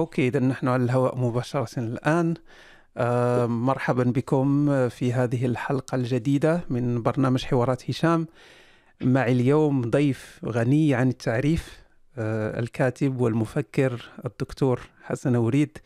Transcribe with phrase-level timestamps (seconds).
[0.00, 2.34] أوكي اذا نحن على الهواء مباشرة الآن.
[2.96, 8.26] آه مرحبا بكم في هذه الحلقة الجديدة من برنامج حوارات هشام.
[9.02, 11.78] معي اليوم ضيف غني عن التعريف
[12.18, 15.78] آه الكاتب والمفكر الدكتور حسن وريد.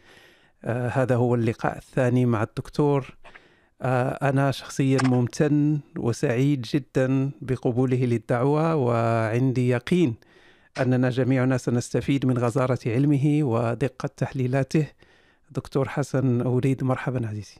[0.64, 3.16] آه هذا هو اللقاء الثاني مع الدكتور.
[3.82, 10.14] أنا شخصيا ممتن وسعيد جدا بقبوله للدعوة وعندي يقين
[10.80, 14.86] أننا جميعنا سنستفيد من غزارة علمه ودقة تحليلاته.
[15.50, 17.56] دكتور حسن أريد مرحبا عزيزي.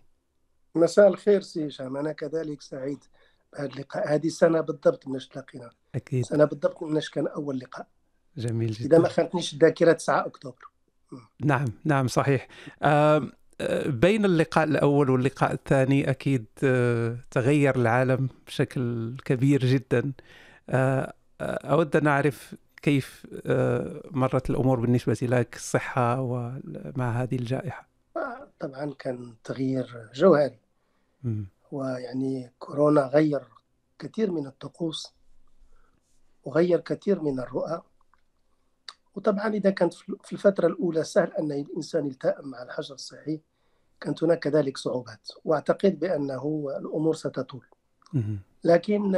[0.74, 1.97] مساء الخير سي هشام.
[1.97, 3.05] أنا كذلك سعيد
[3.53, 4.14] بهذا اللقاء.
[4.14, 6.25] هذه سنة بالضبط مناش تلاقينا؟ أكيد.
[6.25, 7.86] سنة بالضبط مناش كان أول لقاء.
[8.36, 8.86] جميل جدا.
[8.86, 10.69] إذا ما خانتنيش الذاكرة 9 أكتوبر.
[11.41, 12.48] نعم نعم صحيح.
[12.83, 13.28] آه
[13.86, 20.12] بين اللقاء الأول واللقاء الثاني أكيد آه تغير العالم بشكل كبير جدا.
[20.70, 23.27] آه أود أن أعرف كيف
[24.10, 27.88] مرت الأمور بالنسبة لك الصحة ومع هذه الجائحة؟
[28.60, 30.58] طبعا كان تغيير جوهري.
[31.72, 33.42] ويعني كورونا غير
[33.98, 35.12] كثير من الطقوس
[36.44, 37.82] وغير كثير من الرؤى.
[39.14, 43.41] وطبعا إذا كانت في الفترة الأولى سهل أن الإنسان يلتئم مع الحجر الصحي.
[44.00, 47.66] كانت هناك كذلك صعوبات وأعتقد بأنه الأمور ستطول.
[48.64, 49.16] لكن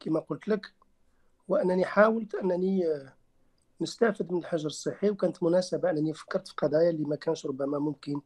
[0.00, 0.72] كما قلت لك
[1.48, 2.84] وأنني حاولت أنني
[3.80, 8.20] نستفد من الحجر الصحي وكانت مناسبة أنني فكرت في قضايا اللي ما كانش ربما ممكن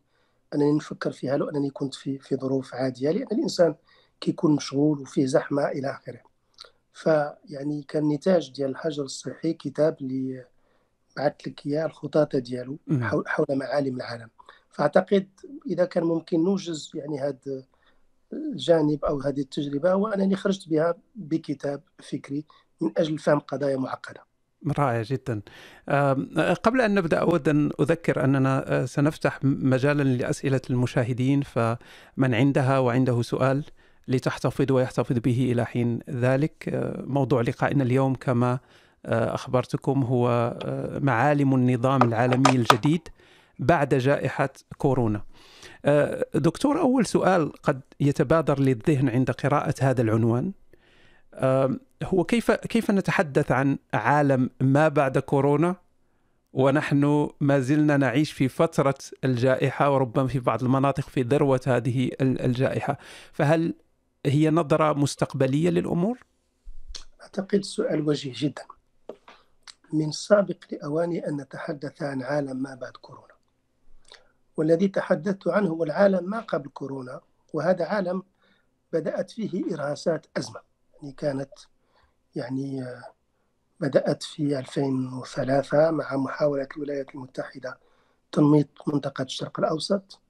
[0.55, 3.75] أنني نفكر فيها لو أنني كنت في في ظروف عادية لأن الإنسان
[4.21, 6.21] كيكون مشغول وفيه زحمة إلى آخره.
[6.93, 10.45] فيعني كان نتاج ديال الحجر الصحي كتاب اللي
[11.17, 14.29] بعثت لك إياه الخطاطة ديالو حول, حول معالم العالم.
[14.71, 15.29] فأعتقد
[15.67, 17.65] إذا كان ممكن نوجز يعني هذا
[18.33, 22.45] الجانب أو هذه التجربة وأنني خرجت بها بكتاب فكري
[22.81, 24.21] من أجل فهم قضايا معقدة.
[24.79, 25.41] رائع جدا.
[26.63, 33.65] قبل أن نبدأ أود أن أذكر أننا سنفتح مجالا لأسئلة المشاهدين فمن عندها وعنده سؤال
[34.09, 36.69] لتحتفظ ويحتفظ به إلى حين ذلك.
[37.07, 38.59] موضوع لقائنا اليوم كما
[39.05, 40.57] أخبرتكم هو
[41.01, 43.09] معالم النظام العالمي الجديد
[43.59, 45.23] بعد جائحة كورونا.
[46.35, 50.53] دكتور أول سؤال قد يتبادر للذهن عند قراءة هذا العنوان.
[52.05, 55.77] هو كيف كيف نتحدث عن عالم ما بعد كورونا؟
[56.53, 62.99] ونحن ما زلنا نعيش في فترة الجائحة وربما في بعض المناطق في ذروة هذه الجائحة.
[63.33, 63.75] فهل
[64.27, 66.19] هي نظرة مستقبلية للأمور؟
[67.23, 68.63] أعتقد سؤال وجيه جدا.
[69.93, 73.35] من سابق لأواني أن نتحدث عن عالم ما بعد كورونا.
[74.57, 77.21] والذي تحدثت عنه هو العالم ما قبل كورونا
[77.53, 78.23] وهذا عالم
[78.93, 80.61] بدأت فيه إرهاسات أزمة.
[81.03, 81.53] يعني كانت
[82.37, 82.85] يعني
[83.81, 87.79] بدأت في 2003 مع محاولة الولايات المتحدة
[88.33, 90.21] تنميط منطقة الشرق الأوسط.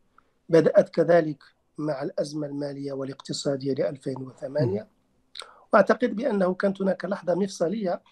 [0.49, 1.43] بدأت كذلك
[1.79, 4.87] مع الأزمة المالية والاقتصادية ل 2008
[5.73, 8.03] وأعتقد بأنه كانت هناك لحظة مفصلية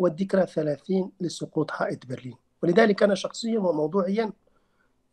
[0.00, 2.36] هو الذكرى 30 لسقوط حائط برلين.
[2.62, 4.32] ولذلك أنا شخصيا وموضوعيا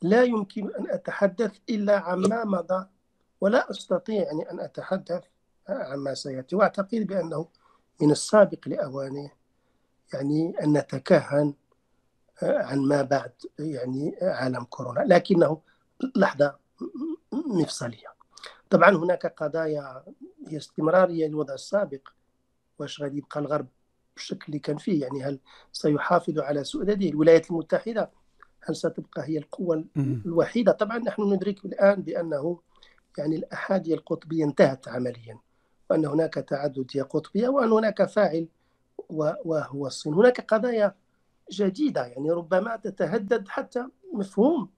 [0.01, 2.87] لا يمكن أن أتحدث إلا عما مضى
[3.41, 5.23] ولا أستطيع يعني أن أتحدث
[5.69, 6.55] عما سيأتي.
[6.55, 7.47] وأعتقد بأنه
[8.01, 9.31] من السابق لأوانه
[10.13, 11.53] يعني أن نتكهن
[12.41, 14.99] عن ما بعد يعني عالم كورونا.
[14.99, 15.61] لكنه
[16.15, 16.55] لحظة
[17.31, 18.13] مفصلية.
[18.69, 20.03] طبعا هناك قضايا
[20.47, 22.09] هي استمرارية للوضع السابق
[22.79, 23.67] واش غادي يبقى الغرب
[24.15, 25.39] بالشكل اللي كان فيه؟ يعني هل
[25.71, 28.11] سيحافظ على سؤدده الولايات المتحدة
[28.61, 32.59] هل ستبقى هي القوة الوحيدة؟ طبعا نحن ندرك الآن بأنه
[33.17, 35.39] يعني الأحادية القطبية انتهت عمليا.
[35.93, 38.47] وأن هناك تعددية قطبية وأن هناك فاعل
[39.09, 40.13] وهو الصين.
[40.13, 40.95] هناك قضايا
[41.51, 44.69] جديدة يعني ربما تتهدد حتى مفهوم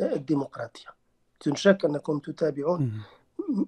[0.00, 0.88] الديمقراطية.
[1.40, 3.02] بدون شك أنكم تتابعون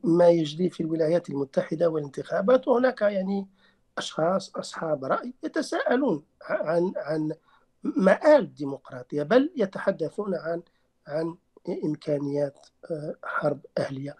[0.04, 3.46] ما يجري في الولايات المتحدة والانتخابات وهناك يعني
[3.98, 7.32] أشخاص أصحاب رأي يتساءلون عن عن
[7.82, 10.62] مآل الديمقراطية بل يتحدثون عن
[11.06, 11.36] عن
[11.84, 12.66] إمكانيات
[13.24, 14.16] حرب أهلية.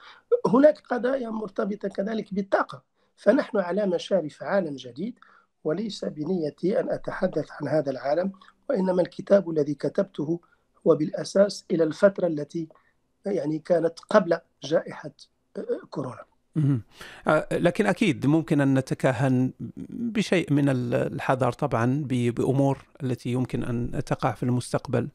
[0.47, 2.83] هناك قضايا مرتبطة كذلك بالطاقة.
[3.17, 5.19] فنحن على مشارف عالم جديد
[5.65, 8.33] وليس بنيتي أن أتحدث عن هذا العالم
[8.71, 10.41] وإنما الكتاب الذي كتبته
[10.87, 12.69] هو بالأساس إلى الفترة التي
[13.27, 15.11] يعني كانت قبل جائحة
[15.91, 16.25] كورونا.
[17.53, 19.53] لكن أكيد ممكن أن نتكهن
[19.89, 25.09] بشيء من الحذر طبعا بأمور التي يمكن أن تقع في المستقبل.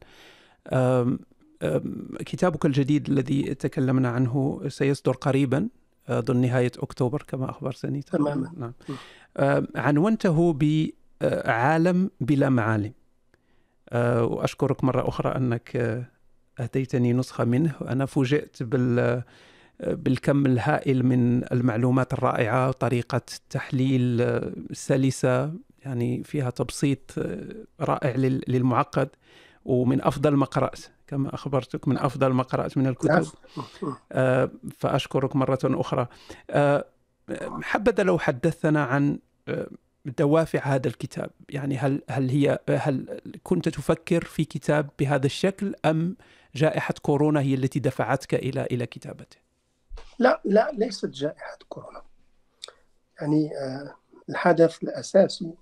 [2.18, 5.68] كتابك الجديد الذي تكلمنا عنه سيصدر قريبا
[6.08, 8.02] أظن نهاية أكتوبر كما أخبرتني.
[8.02, 8.52] تماما.
[8.56, 8.72] نعم.
[9.76, 12.92] عنونته بعالم بلا معالم.
[13.94, 15.76] وأشكرك مرة أخرى أنك
[16.60, 17.74] أهديتني نسخة منه.
[17.88, 19.22] أنا فوجئت بال
[19.80, 23.20] بالكم الهائل من المعلومات الرائعة وطريقة
[23.50, 24.40] تحليل
[24.72, 25.52] سلسة
[25.84, 27.14] يعني فيها تبسيط
[27.80, 28.16] رائع
[28.48, 29.08] للمعقد
[29.64, 30.80] ومن أفضل ما قرأت.
[31.12, 33.26] كما أخبرتك من أفضل ما قرأت من الكتب.
[34.12, 36.06] آه، فأشكرك مرة أخرى.
[36.50, 36.84] آه،
[37.62, 39.18] حبذا لو حدثنا عن
[39.48, 39.66] آه،
[40.04, 41.30] دوافع هذا الكتاب.
[41.48, 46.16] يعني هل هل هي هل كنت تفكر في كتاب بهذا الشكل أم
[46.54, 49.36] جائحة كورونا هي التي دفعتك إلى إلى كتابته؟
[50.18, 52.02] لا لا ليست جائحة كورونا.
[53.20, 53.50] يعني
[54.28, 55.54] الحدث الأساسي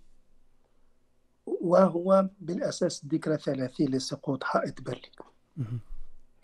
[1.46, 5.29] وهو بالأساس الذكرى 30 لسقوط حائط برلين.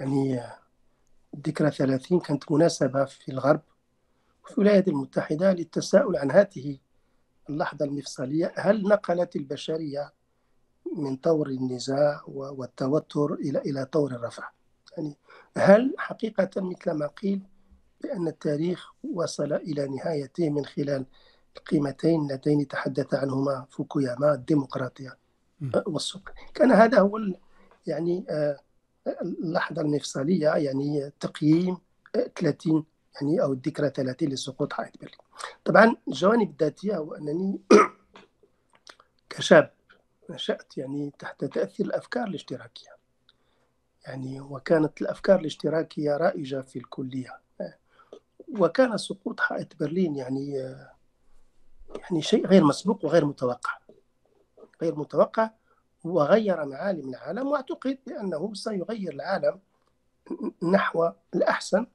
[0.01, 0.41] يعني
[1.35, 3.61] الذكرى 30 كانت مناسبة في الغرب
[4.45, 6.79] وفي الولايات المتحدة للتساؤل عن هذه
[7.51, 8.53] اللحظة المفصلية.
[8.57, 10.13] هل نقلت البشرية
[10.97, 14.51] من طور النزاع والتوتر إلى إلى طور الرفع؟
[14.97, 15.17] يعني
[15.57, 17.43] هل حقيقة مثل ما قيل
[18.01, 21.07] بأن التاريخ وصل إلى نهايته من خلال
[21.57, 25.19] القيمتين اللتين تحدث عنهما فوكوياما الديمقراطية
[25.87, 27.19] والسكر كان هذا هو
[27.87, 28.61] يعني آه،
[29.23, 31.79] اللحظة المفصلية يعني تقييم
[32.15, 35.19] 30 يعني أو الذكرى 30 لسقوط حائط برلين.
[35.65, 37.61] طبعا الجوانب الذاتية هو أنني
[39.31, 39.71] كشاب
[40.31, 42.97] نشأت يعني تحت تأثير الأفكار الاشتراكية.
[44.07, 47.39] يعني وكانت الأفكار الاشتراكية رائجة في الكلية.
[48.59, 50.53] وكان سقوط حائط برلين يعني
[51.97, 53.79] يعني شيء غير مسبوق وغير متوقع.
[54.83, 55.51] غير متوقع
[56.09, 59.61] وغير معالم العالم وأعتقد بأنه سيغير العالم
[60.63, 61.87] نحو الأحسن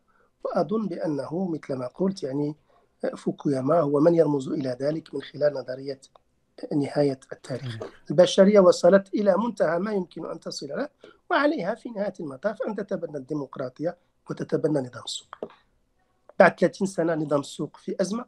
[0.44, 2.56] وأظن بأنه مثل ما قلت يعني
[3.16, 6.02] فوكوياما هو من يرمز إلى ذلك من خلال نظرية
[6.76, 7.78] نهاية التاريخ.
[8.12, 10.90] البشرية وصلت إلى منتهى ما يمكن أن تصل له
[11.32, 13.98] وعليها في نهاية المطاف أن تتبنى الديمقراطية
[14.30, 15.36] وتتبنى نظام السوق.
[16.40, 18.26] بعد 30 سنة نظام السوق في أزمة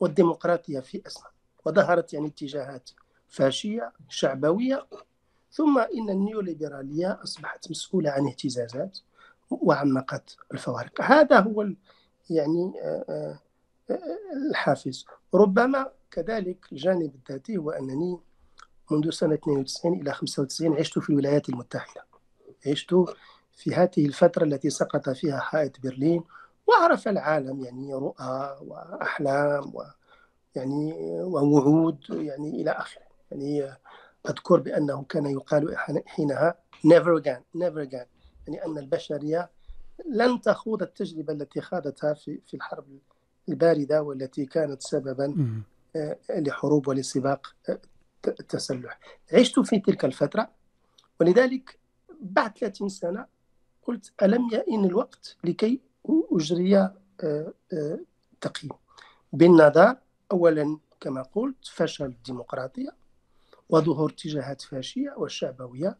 [0.00, 1.26] والديمقراطية في أزمة
[1.64, 2.90] وظهرت يعني اتجاهات
[3.30, 4.86] فاشية شعبوية
[5.52, 8.98] ثم إن النيوليبرالية أصبحت مسؤولة عن اهتزازات
[9.50, 11.00] وعمقت الفوارق.
[11.00, 11.68] هذا هو
[12.30, 13.38] يعني آه،
[13.90, 13.98] آه،
[14.50, 15.06] الحافز.
[15.34, 18.18] ربما كذلك الجانب الذاتي هو أنني
[18.90, 22.04] منذ سنة 92 إلى 95 عشت في الولايات المتحدة.
[22.66, 22.94] عشت
[23.56, 26.24] في هذه الفترة التي سقط فيها حائط برلين
[26.66, 29.82] وعرف العالم يعني رؤى وأحلام و
[30.54, 30.92] يعني
[31.22, 33.09] ووعود يعني إلى آخره.
[33.30, 33.76] يعني
[34.28, 36.54] أذكر بأنه كان يقال حينها
[36.86, 38.06] never again never again.
[38.46, 39.50] يعني أن البشرية
[40.06, 42.98] لن تخوض التجربة التي خاضتها في في الحرب
[43.48, 45.34] الباردة والتي كانت سببا
[45.96, 47.80] آه، لحروب ولسباق آه،
[48.26, 49.00] التسلح.
[49.32, 50.50] عشت في تلك الفترة
[51.20, 51.78] ولذلك
[52.20, 53.26] بعد 30 سنة
[53.82, 55.80] قلت ألم يئن الوقت لكي
[56.32, 57.52] أجري آه،
[58.40, 58.72] تقييم.
[59.32, 59.96] بالنظر
[60.32, 62.99] أولا كما قلت فشل الديمقراطية
[63.70, 65.98] وظهور اتجاهات فاشية والشعبوية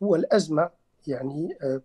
[0.00, 0.70] والأزمة
[1.06, 1.82] يعني آه،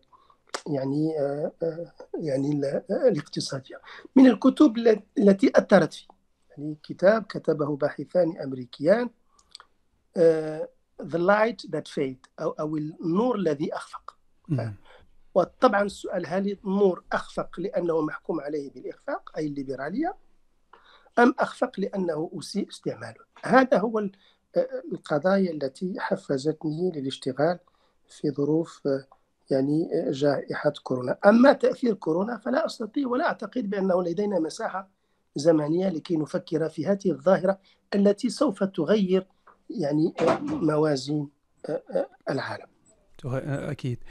[0.68, 3.82] يعني آه، آه، يعني الاقتصادية.
[4.16, 4.78] من الكتب
[5.18, 6.06] التي أثرت في
[6.50, 9.10] يعني كتاب كتبه باحثان أمريكيان
[11.04, 14.16] The Light That Fade أو أو النور الذي أخفق.
[15.36, 20.16] وطبعا السؤال هل النور أخفق لأنه محكوم عليه بالإخفاق أي الليبرالية
[21.20, 24.10] أم أخفق لأنه أسيء استعماله؟ هذا هو
[24.92, 27.60] القضايا التي حفزتني للاشتغال
[28.08, 28.88] في ظروف
[29.52, 31.18] يعني جائحة كورونا.
[31.26, 34.90] أما تأثير كورونا فلا أستطيع ولا أعتقد بأنه لدينا مساحة
[35.36, 37.60] زمنية لكي نفكر في هذه الظاهرة
[37.96, 39.28] التي سوف تغير
[39.70, 41.30] يعني موازين
[42.30, 42.68] العالم.
[43.26, 44.04] أكيد.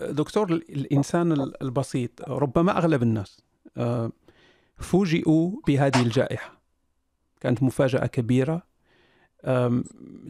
[0.00, 1.32] دكتور الإنسان
[1.62, 3.40] البسيط ربما أغلب الناس
[4.76, 6.60] فوجئوا بهذه الجائحة.
[7.40, 8.69] كانت مفاجأة كبيرة.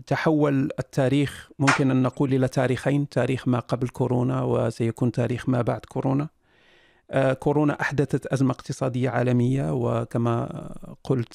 [0.06, 5.80] تحول التاريخ ممكن أن نقول إلى تاريخين تاريخ ما قبل كورونا وسيكون تاريخ ما بعد
[5.80, 6.28] كورونا.
[7.10, 10.68] أه، كورونا أحدثت أزمة اقتصادية عالمية وكما
[11.04, 11.34] قلت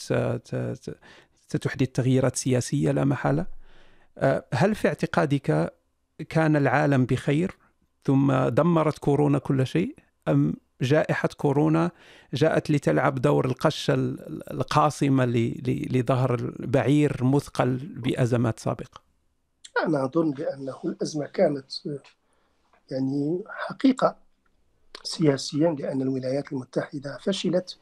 [1.48, 3.46] ستحدث تغييرات سياسية لا محالة.
[4.18, 5.74] أه، هل في اعتقادك
[6.30, 7.58] كان العالم بخير
[8.04, 9.96] ثم دمرت كورونا كل شيء
[10.28, 11.92] أم جائحة كورونا
[12.34, 13.94] جاءت لتلعب دور القشة
[14.52, 15.26] القاصمة
[15.66, 19.02] لظهر بعير مثقل بأزمات سابقة.
[19.86, 21.66] أنا أظن بأنه الأزمة كانت
[22.92, 24.16] يعني حقيقة
[25.04, 27.78] سياسيا لأن الولايات المتحدة فشلت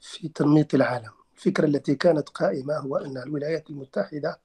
[0.00, 1.10] في تنميط العالم.
[1.36, 4.40] الفكرة التي كانت قائمة هو أن الولايات المتحدة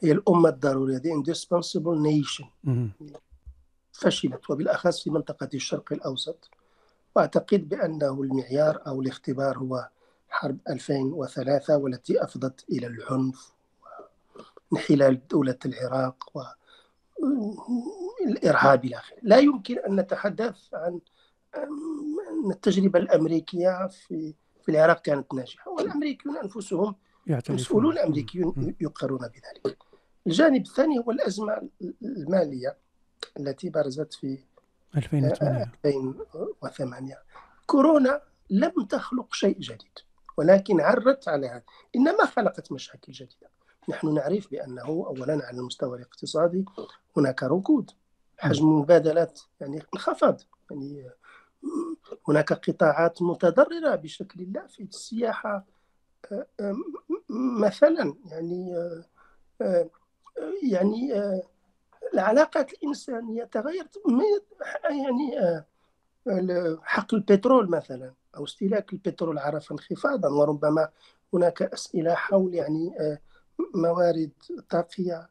[0.00, 2.46] هي الأمة الضرورية the indispensable nation.
[3.92, 6.50] فشلت وبالأخص في منطقة الشرق الأوسط.
[7.18, 9.88] وأعتقد بأنه المعيار أو الاختبار هو
[10.28, 13.52] حرب 2003 والتي أفضت إلى العنف
[14.72, 16.30] انحلال دولة العراق
[18.24, 19.16] والإرهاب إلى آخره.
[19.22, 21.00] لا يمكن أن نتحدث عن
[21.56, 26.94] أن التجربة الأمريكية في في العراق كانت ناجحة والأمريكيون أنفسهم
[27.50, 29.78] المسؤولون الأمريكيون يقرون بذلك.
[30.26, 31.68] الجانب الثاني هو الأزمة
[32.02, 32.76] المالية
[33.40, 34.38] التي برزت في
[34.96, 37.18] 2008 2008
[37.66, 39.98] كورونا لم تخلق شيء جديد
[40.36, 41.62] ولكن عرت على هذا
[41.96, 43.50] إنما خلقت مشاكل جديدة.
[43.88, 46.64] نحن نعرف بأنه أولا على المستوى الاقتصادي
[47.16, 47.90] هناك ركود
[48.38, 50.40] حجم المبادلات يعني انخفض.
[50.70, 51.10] يعني
[52.28, 55.66] هناك قطاعات متضررة بشكل لا في السياحة
[57.58, 58.74] مثلا يعني
[60.62, 61.12] يعني
[62.14, 64.02] العلاقات الإنسانية تغيرت
[64.84, 65.62] يعني
[66.82, 70.88] حق البترول مثلا أو استهلاك البترول عرف انخفاضا وربما
[71.34, 73.18] هناك أسئلة حول يعني
[73.74, 74.30] موارد
[74.70, 75.28] طاقية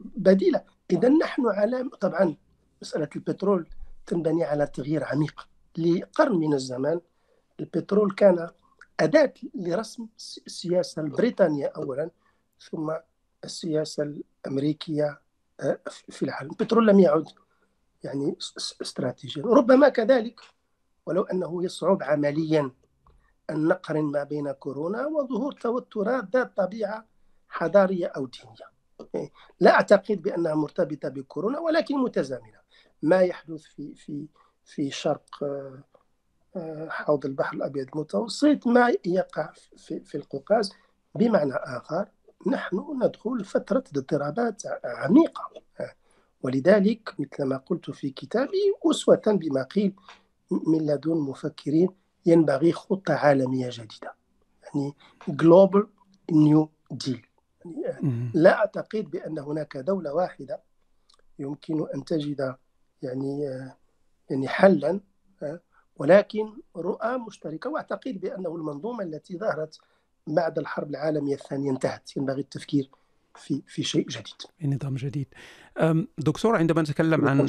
[0.00, 0.64] بديلة.
[0.90, 2.36] إذا نحن على طبعا
[2.82, 3.66] مسألة البترول
[4.06, 5.48] تنبني على تغيير عميق.
[5.78, 7.00] لقرن من الزمان
[7.60, 8.48] البترول كان
[9.00, 10.06] أداة لرسم
[10.46, 12.10] السياسة البريطانية أولا
[12.70, 12.92] ثم
[13.44, 15.18] السياسة الأمريكية آه،
[16.08, 17.26] في العالم البترول لم يعد
[18.04, 18.36] يعني
[18.82, 19.42] استراتيجيا.
[19.42, 20.40] ربما كذلك
[21.06, 22.70] ولو أنه يصعب عمليا
[23.50, 27.06] أن نقرن ما بين كورونا وظهور توترات ذات طبيعة
[27.48, 28.72] حضارية أو دينية.
[29.60, 32.62] لا أعتقد بأنها مرتبطة بكورونا ولكن متزامنة.
[33.02, 34.26] ما يحدث في في
[34.64, 35.82] في شرق آه،
[36.56, 40.72] آه، حوض البحر الأبيض المتوسط ما يقع في, في القوقاز
[41.14, 42.08] بمعنى آخر
[42.46, 45.50] نحن ندخل فترة اضطرابات عميقة.
[46.42, 49.94] ولذلك مثل ما قلت في كتابي أسوة بما قيل
[50.50, 51.88] من لدن مفكرين
[52.26, 54.14] ينبغي خطة عالمية جديدة
[54.64, 54.94] يعني
[55.30, 55.84] Global
[56.32, 57.26] New Deal.
[57.64, 60.62] يعني لا أعتقد بأن هناك دولة واحدة
[61.38, 62.56] يمكن أن تجد
[63.02, 63.42] يعني
[64.30, 65.00] يعني حلا
[65.96, 67.70] ولكن رؤى مشتركة.
[67.70, 69.78] وأعتقد بأنه المنظومة التي ظهرت
[70.26, 72.16] بعد الحرب العالمية الثانية انتهت.
[72.16, 72.90] ينبغي التفكير
[73.34, 74.74] في في شيء جديد.
[74.74, 75.26] نظام جديد.
[76.18, 77.48] دكتور عندما نتكلم عن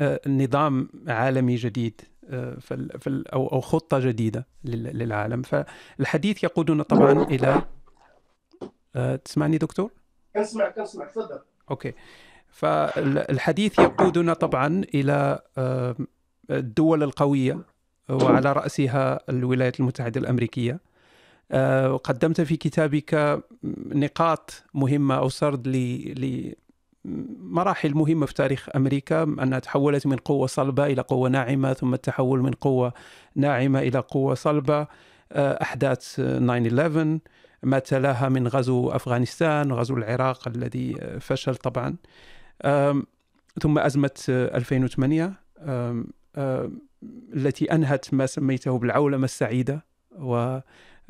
[0.00, 2.00] أه، نظام عالمي جديد
[2.30, 7.62] أه، في أو أو خطة جديدة للعالم فالحديث يقودنا طبعا إلى
[8.96, 9.92] أه، تسمعني دكتور؟
[10.34, 11.40] كنسمع كنسمع تفضل.
[11.70, 11.92] أوكي.
[12.48, 15.42] فالحديث يقودنا طبعا إلى
[16.50, 17.64] الدول القوية
[18.10, 20.72] وعلى رأسها الولايات المتحدة الأمريكية.
[20.72, 20.78] آه،
[22.04, 23.42] قدمت في كتابك
[23.94, 25.68] نقاط مهمة أو سرد
[27.04, 32.42] لمراحل مهمة في تاريخ أمريكا أنها تحولت من قوة صلبة إلى قوة ناعمة ثم التحول
[32.42, 32.92] من قوة
[33.34, 34.86] ناعمة إلى قوة صلبة
[35.32, 37.20] آه، أحداث 9/11
[37.62, 41.96] ما تلاها من غزو أفغانستان غزو العراق الذي فشل طبعا.
[43.62, 45.32] ثم أزمة 2008
[47.34, 49.84] التي أنهت ما سميته بالعولمة السعيدة
[50.18, 50.58] و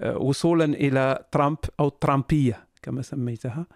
[0.02, 3.66] وصولا إلى ترامب أو ترامبية كما سميتها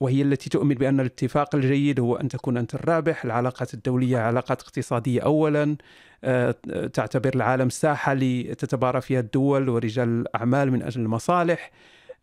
[0.00, 5.20] وهي التي تؤمن بأن الاتفاق الجيد هو أن تكون أنت الرابح، العلاقات الدولية علاقات اقتصادية
[5.20, 5.76] اولا،
[6.24, 6.54] أه،
[6.92, 11.70] تعتبر العالم ساحة لتتبارى فيها الدول ورجال الأعمال من أجل المصالح،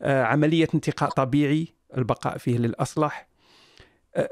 [0.02, 3.28] أه، عملية انتقاء طبيعي البقاء فيه للأصلح.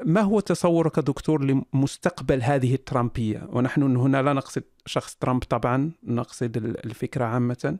[0.04, 6.56] ما هو تصورك دكتور لمستقبل هذه الترامبية؟ ونحن هنا لا نقصد شخص ترامب طبعا، نقصد
[6.56, 7.78] الفكرة عامة.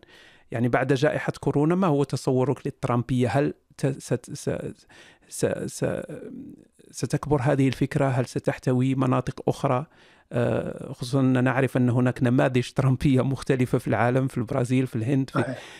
[0.51, 3.55] يعني بعد جائحة كورونا ما هو تصورك للترامبية؟ هل
[6.91, 9.87] ستكبر هذه الفكرة؟ هل ستحتوي مناطق أخرى؟
[10.33, 15.31] آه، خصوصا أن نعرف أن هناك نماذج ترامبية مختلفة في العالم في البرازيل في الهند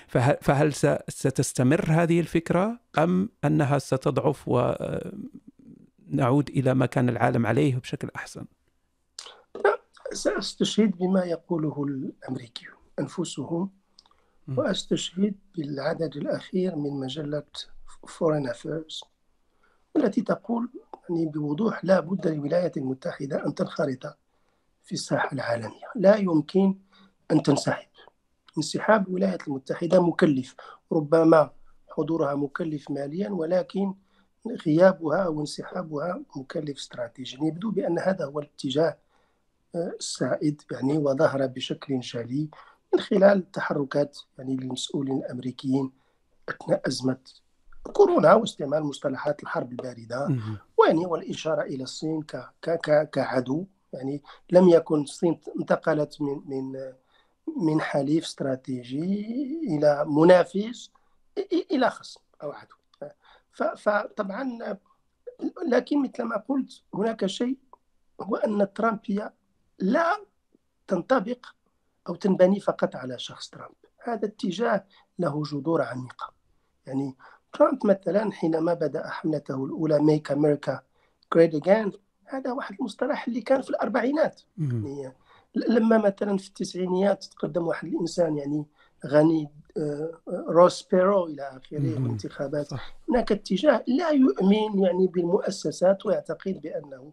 [0.09, 0.73] في فهل
[1.09, 4.49] ستستمر هذه الفكرة أم أنها ستضعف
[6.09, 8.45] ونعود إلى ما كان العالم عليه بشكل أحسن؟
[10.13, 13.71] سأستشهد بما يقوله الأمريكيون أنفسهم
[14.49, 17.43] وأستشهد بالعدد الأخير من مجلة
[18.09, 19.01] Foreign Affairs
[19.95, 20.71] والتي تقول
[21.11, 24.17] يعني بوضوح لا بد للولايات المتحدة أن تنخرط
[24.85, 25.87] في الساحة العالمية.
[25.97, 26.75] لا يمكن
[27.31, 27.89] أن تنسحب.
[28.59, 30.55] انسحاب الولايات المتحدة مكلف
[30.93, 31.51] ربما
[31.89, 33.95] حضورها مكلف ماليا ولكن
[34.67, 37.45] غيابها أو انسحابها مكلف استراتيجيا.
[37.45, 38.97] يبدو بأن هذا هو الاتجاه
[39.75, 42.49] آه، السائد يعني وظهر بشكل جلي
[42.95, 45.93] من خلال تحركات يعني للمسؤولين الأمريكيين
[46.49, 47.19] أثناء أزمة
[47.93, 50.29] كورونا واستعمال مصطلحات الحرب الباردة.
[50.79, 53.65] ويعني والإشارة إلى الصين ك ك ك كعدو.
[53.93, 56.93] يعني لم يكن الصين انتقلت من من
[57.57, 60.91] من حليف استراتيجي إلى منافس
[61.53, 62.75] إلى خصم أو عدو.
[63.77, 64.59] فطبعا
[65.67, 67.57] لكن مثل ما قلت هناك شيء
[68.21, 69.35] هو أن الترامبيه
[69.79, 70.25] لا
[70.89, 71.47] تنطبق
[72.09, 73.75] أو تنبني فقط على شخص ترامب.
[74.05, 74.85] هذا اتجاه
[75.19, 76.33] له جذور عميقة.
[76.87, 77.17] يعني
[77.53, 80.83] ترامب مثلا حينما بدأ حملته الأولى ميك أمريكا
[81.35, 81.93] جريت اجين
[82.25, 84.41] هذا واحد المصطلح اللي كان في الأربعينات.
[84.57, 84.87] مهم.
[84.87, 85.15] يعني
[85.55, 88.67] لما مثلا في التسعينيات تقدم واحد الإنسان يعني
[89.07, 91.29] غني آه، روس بيرو
[91.73, 92.07] مهم.
[92.07, 92.67] وانتخابات.
[92.67, 92.97] صح.
[93.09, 97.13] هناك اتجاه لا يؤمن يعني بالمؤسسات ويعتقد بأنه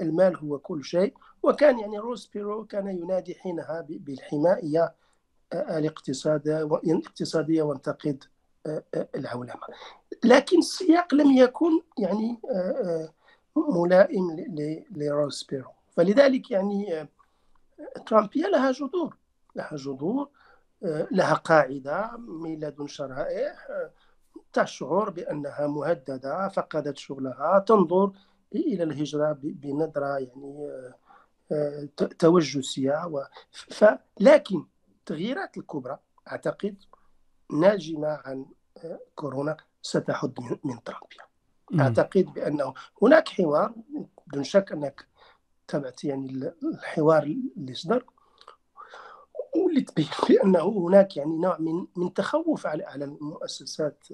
[0.00, 1.14] المال هو كل شيء.
[1.42, 4.94] وكان يعني روس بيرو كان ينادي حينها ب- بالحماية
[5.54, 8.24] الاقتصاديه الاقتصاديه وانتقد
[9.14, 9.54] العولمة.
[10.24, 12.40] لكن السياق لم يكن يعني
[13.56, 15.70] ملائم ل- لروس بيرو.
[15.96, 17.08] فلذلك يعني
[18.06, 19.16] ترامبية لها جذور
[19.56, 20.28] لها جذور
[21.10, 22.10] لها قاعدة
[22.78, 23.68] من شرائح
[24.52, 27.58] تشعر بأنها مهددة فقدت شغلها.
[27.58, 28.12] تنظر
[28.54, 30.70] إلى الهجرة ب- بنظرة يعني
[31.52, 33.24] آه، ت- توجسية و...
[33.52, 33.84] ف...
[34.20, 34.64] لكن
[34.98, 36.76] التغييرات الكبرى أعتقد
[37.52, 38.46] ناجمة عن
[38.84, 40.78] آه، كورونا ستحد من,
[41.70, 41.80] مهم.
[41.80, 43.74] أعتقد بأنه هناك حوار
[44.26, 45.06] بدون شك أنك
[45.68, 47.22] تابعت يعني الحوار
[47.56, 48.04] اللي صدر
[49.56, 54.04] واللي تبين بأنه هناك يعني نوع من من تخوف على على المؤسسات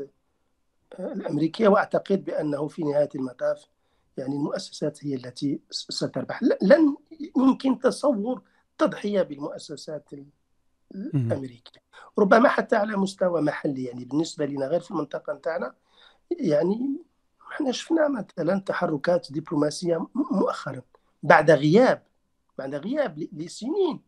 [0.99, 3.65] آه، الأمريكية وأعتقد بأنه في نهاية المطاف
[4.17, 6.43] يعني المؤسسات هي التي ستربح.
[6.63, 6.97] لن
[7.37, 8.43] يمكن تصور
[8.79, 10.27] تضحية بالمؤسسات ال-
[10.95, 11.81] الأمريكية.
[12.19, 15.75] ربما حتى على مستوى محلي يعني بالنسبة لنا غير في المنطقة نتاعنا
[16.31, 16.97] يعني
[17.53, 20.83] إحنا شفنا مثلا تحركات دبلوماسية م- مؤخرا
[21.23, 22.03] بعد غياب
[22.59, 24.01] بعد غياب لسنين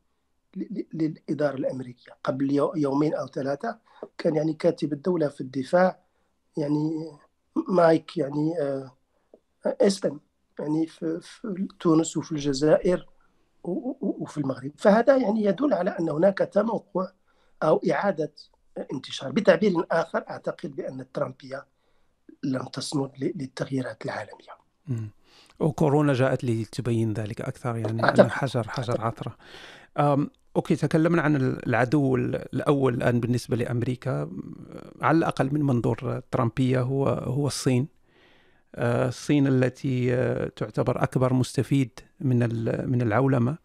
[0.56, 2.12] ل- ل- للإدارة الأمريكية.
[2.24, 3.78] قبل يو- يومين أو ثلاثة
[4.18, 5.98] كان يعني كاتب الدولة في الدفاع
[6.56, 7.10] يعني
[7.68, 8.96] مايك يعني آه،
[9.80, 10.18] اسبن
[10.58, 13.06] يعني في, في تونس وفي الجزائر
[14.00, 14.72] وفي المغرب.
[14.76, 17.12] فهذا يعني يدل على أن هناك تنوع
[17.62, 18.32] أو إعادة
[18.92, 19.32] انتشار.
[19.32, 21.66] بتعبير آخر أعتقد بأن الترامبية
[22.42, 24.58] لم تصمد للتغييرات العالمية.
[25.60, 28.28] وكورونا جاءت لتبين ذلك أكثر يعني أعتقد.
[28.28, 29.36] حجر حجر عثرة
[29.98, 34.22] أم، أوكي تكلمنا عن العدو الأول الآن بالنسبة لأمريكا.
[34.22, 34.54] أم،
[35.00, 37.97] على الأقل من منظور ترامبية هو هو الصين.
[38.74, 42.38] الصين التي آه، تعتبر أكبر مستفيد من
[42.90, 43.58] من العولمة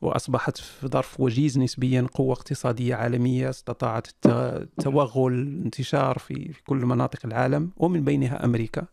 [0.00, 4.26] وأصبحت في ظرف وجيز نسبيا قوة اقتصادية عالمية استطاعت الت-
[4.62, 8.86] التوغل الانتشار في كل مناطق العالم ومن بينها أمريكا.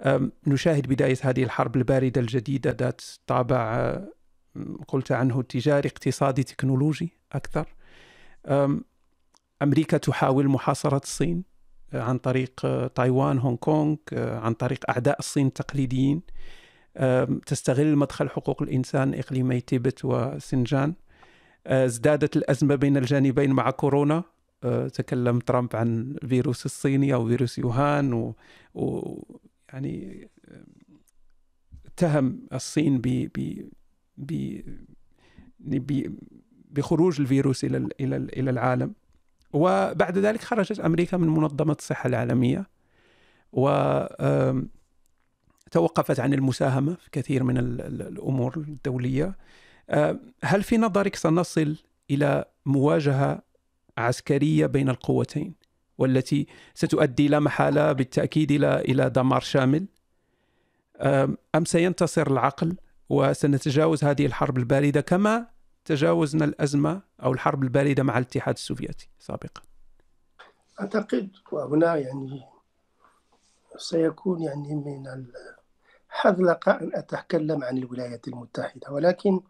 [0.00, 4.08] أم، نشاهد بداية هذه الحرب الباردة الجديدة ذات طابع أه،
[4.88, 7.68] قلت عنه تجاري اقتصادي تكنولوجي أكثر.
[8.46, 8.84] أم،
[9.62, 11.44] أمريكا تحاول محاصرة الصين.
[11.92, 16.22] عن طريق أه، تايوان هونغ كونغ أه، عن طريق أعداء الصين التقليديين.
[17.46, 20.94] تستغل مدخل حقوق الإنسان إقليمي تيبت وسنجان.
[21.66, 24.24] أه، ازدادت الأزمة بين الجانبين مع كورونا.
[24.94, 28.34] تكلم ترامب عن الفيروس الصيني أو فيروس يوهان و,
[28.74, 29.18] و
[29.72, 30.28] يعني
[31.86, 33.68] اتهم الصين ب ب
[34.16, 34.60] ب
[35.60, 36.16] ب
[36.70, 38.02] بخروج الفيروس ال-
[38.38, 38.94] إلى العالم.
[39.56, 42.66] وبعد ذلك خرجت أمريكا من منظمة الصحة العالمية
[43.52, 43.68] و
[45.70, 49.36] توقفت عن المساهمة في كثير من ال- ال- الأمور الدولية.
[49.90, 51.76] آم، هل في نظرك سنصل
[52.10, 53.42] إلى مواجهة
[53.98, 55.54] عسكرية بين القوتين
[55.98, 59.86] والتي ستؤدي لا محالة بالتأكيد إلى إلى دمار شامل؟
[61.54, 62.76] أم سينتصر العقل
[63.08, 65.46] وسنتجاوز هذه الحرب الباردة كما
[65.86, 69.62] تجاوزنا الأزمة أو الحرب الباردة مع الاتحاد السوفيتي سابقا؟
[70.80, 72.42] أعتقد وهنا يعني
[73.76, 75.26] سيكون يعني من
[76.10, 79.40] الحذلقة أن أتكلم عن الولايات المتحدة ولكن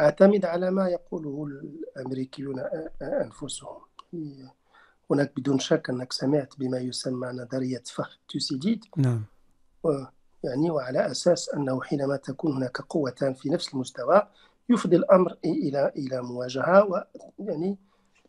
[0.00, 2.62] أعتمد على ما يقوله الأمريكيون
[3.02, 3.80] أنفسهم.
[5.10, 9.24] هناك بدون شك أنك سمعت بما يسمى نظرية فخ توسيديد نعم.
[10.44, 14.28] يعني وعلى أساس أنه حينما تكون هناك قوتان في نفس المستوى
[14.70, 17.04] يفضي الأمر إلى إلى مواجهة
[17.38, 17.78] ويعني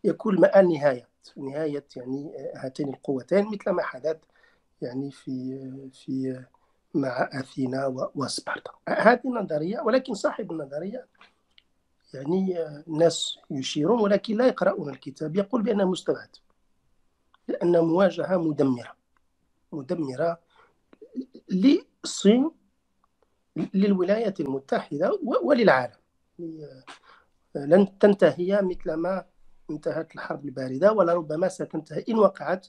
[0.04, 4.18] يكون المآل نهاية نهاية يعني هاتين القوتين مثل ما حدث
[4.82, 5.60] يعني في
[5.94, 6.44] في
[6.94, 8.72] مع أثينا وسبارتا.
[8.90, 11.08] هذه النظرية ولكن صاحب النظرية
[12.14, 16.36] يعني الناس يشيرون ولكن لا يقرؤون الكتاب يقول بأنها مستبعد
[17.48, 18.96] لأن مواجهة مدمرة.
[19.72, 20.40] مدمرة
[21.50, 22.52] للصين
[23.74, 26.01] للولايات المتحدة وللعالم.
[27.56, 29.26] لن تنتهي مثل ما
[29.70, 32.68] انتهت الحرب الباردة ولربما ستنتهي إن وقعت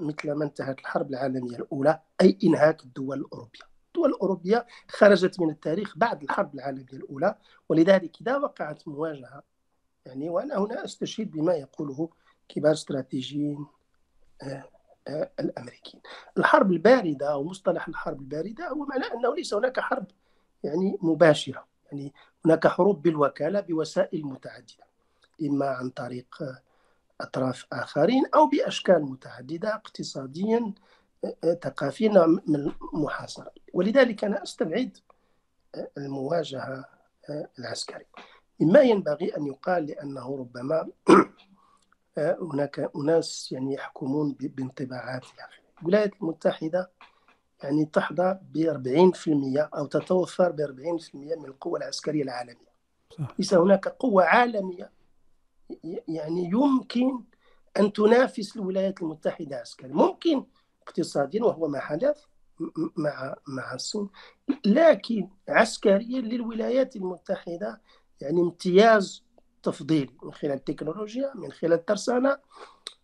[0.00, 3.60] مثل ما انتهت الحرب العالمية الأولى أي إنهاك الدول الأوروبية.
[3.86, 9.42] الدول الأوروبية خرجت من التاريخ بعد الحرب العالمية الأولى ولذلك إذا وقعت مواجهة
[10.06, 12.08] يعني وأنا هنا أستشهد بما يقوله
[12.48, 13.66] كبار استراتيجيين
[14.42, 14.64] آه،
[15.08, 16.02] آه، الأمريكيين.
[16.38, 20.06] الحرب الباردة أو مصطلح الحرب الباردة هو معناه أنه ليس هناك حرب
[20.64, 21.66] يعني مباشرة.
[21.92, 22.12] يعني
[22.48, 24.84] هناك حروب بالوكالة بوسائل متعددة
[25.42, 26.36] إما عن طريق
[27.20, 30.72] أطراف آخرين أو بأشكال متعددة اقتصاديا
[31.62, 33.52] ثقافيا من المحاصرة.
[33.72, 34.98] ولذلك أنا أستبعد
[35.98, 36.84] المواجهة
[37.58, 38.06] العسكرية
[38.60, 40.88] مما ينبغي أن يقال لأنه ربما
[42.52, 45.24] هناك أناس يعني يحكمون بانطباعات
[45.82, 46.90] الولايات المتحدة
[47.62, 52.68] يعني تحظى ب 40% أو تتوفر ب 40% من القوة العسكرية العالمية.
[53.38, 54.90] ليس هناك قوة عالمية
[56.08, 57.20] يعني يمكن
[57.78, 59.92] أن تنافس الولايات المتحدة عسكريا.
[59.92, 60.44] ممكن
[60.82, 62.24] اقتصاديا وهو ما حدث
[62.96, 64.08] مع مع الصين
[64.66, 67.80] لكن عسكريا للولايات المتحدة
[68.20, 69.24] يعني امتياز
[69.62, 72.38] تفضيل من خلال التكنولوجيا من خلال الترسانة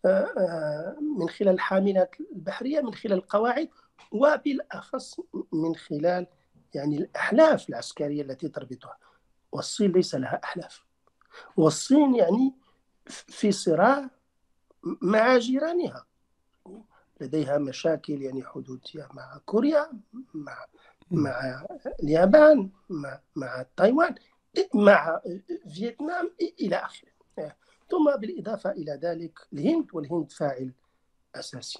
[0.05, 3.69] آه، آه، من خلال الحاملات البحرية من خلال القواعد.
[4.11, 5.19] وبالأخص
[5.51, 6.27] من خلال
[6.73, 8.97] يعني الأحلاف العسكرية التي تربطها.
[9.51, 10.85] والصين ليس لها أحلاف.
[11.57, 12.53] والصين يعني
[13.05, 14.09] في صراع
[15.01, 16.05] مع جيرانها.
[17.21, 19.91] لديها مشاكل يعني حدودية مع كوريا
[20.33, 20.65] مع
[21.11, 21.65] مع
[22.03, 24.15] اليابان مع مع تايوان
[24.73, 25.21] مع
[25.73, 27.11] فيتنام إلى آخره.
[27.89, 30.71] ثم بالإضافة إلى ذلك الهند والهند فاعل
[31.35, 31.79] أساسي.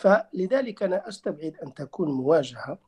[0.00, 2.78] فلذلك أنا أستبعد أن تكون مواجهة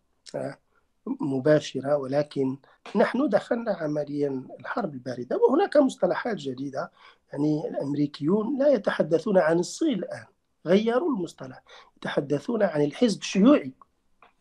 [1.06, 2.56] مباشرة ولكن
[2.96, 6.90] نحن دخلنا عمليا الحرب الباردة وهناك مصطلحات جديدة
[7.32, 10.24] يعني الأمريكيون لا يتحدثون عن الصين الآن
[10.66, 11.62] غيروا المصطلح
[11.96, 13.72] يتحدثون عن الحزب الشيوعي.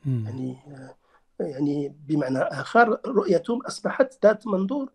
[0.06, 0.58] يعني
[1.40, 4.92] يعني بمعنى آخر رؤيتهم أصبحت ذات منظور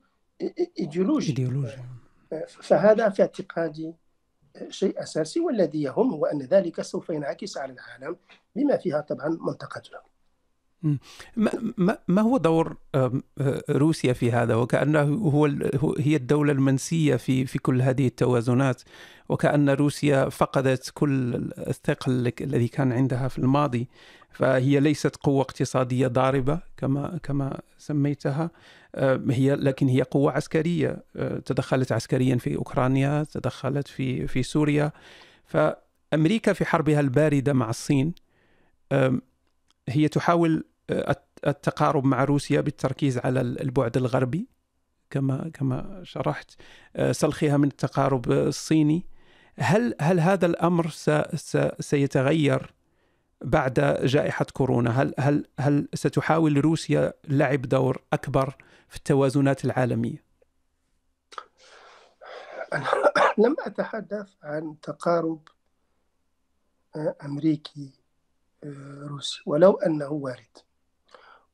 [0.78, 1.28] إيديولوجي.
[1.28, 1.76] إيديولوجي.
[2.46, 3.94] فهذا في اعتقادي
[4.70, 8.16] شيء أساسي والذي يهم هو أن ذلك سوف ينعكس على العالم
[8.56, 10.00] بما فيها طبعا منطقتنا
[11.76, 12.76] ما ما هو دور
[13.70, 15.46] روسيا في هذا؟ وكأنه هو
[15.98, 18.82] هي الدولة المنسية في في كل هذه التوازنات.
[19.28, 23.88] وكأن روسيا فقدت كل الثقل الذي كان عندها في الماضي.
[24.30, 28.50] فهي ليست قوة اقتصادية ضاربة كما كما سميتها.
[29.30, 31.04] هي لكن هي قوة عسكرية.
[31.44, 34.92] تدخلت عسكريا في أوكرانيا تدخلت في في سوريا.
[35.44, 38.14] فأمريكا في حربها الباردة مع الصين
[39.88, 44.48] هي تحاول آه، التقارب مع روسيا بالتركيز على البعد الغربي
[45.10, 46.50] كما كما شرحت
[46.96, 49.06] آه، سلخها من التقارب الصيني.
[49.58, 50.90] هل هل هذا الأمر
[51.80, 52.74] سيتغير
[53.44, 58.56] بعد جائحة كورونا؟ هل هل هل ستحاول روسيا لعب دور أكبر
[58.88, 60.24] في التوازنات العالمية؟
[62.72, 62.86] أنا
[63.46, 65.48] لم أتحدث عن تقارب
[66.96, 67.92] آه، أمريكي
[69.02, 70.58] روسي ولو أنه وارد.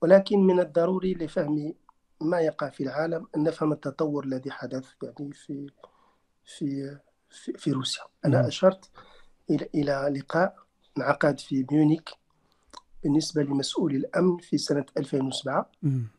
[0.01, 1.75] ولكن من الضروري لفهم
[2.21, 5.71] ما يقع في العالم أن نفهم التطور الذي حدث يعني في
[6.45, 6.99] في
[7.31, 8.03] في, في روسيا.
[8.25, 8.47] أنا مم.
[8.47, 8.91] أشرت
[9.51, 10.57] إلى إلى لقاء
[10.99, 12.11] انعقد في ميونيك
[13.03, 15.71] بالنسبة لمسؤول الأمن في سنة 2007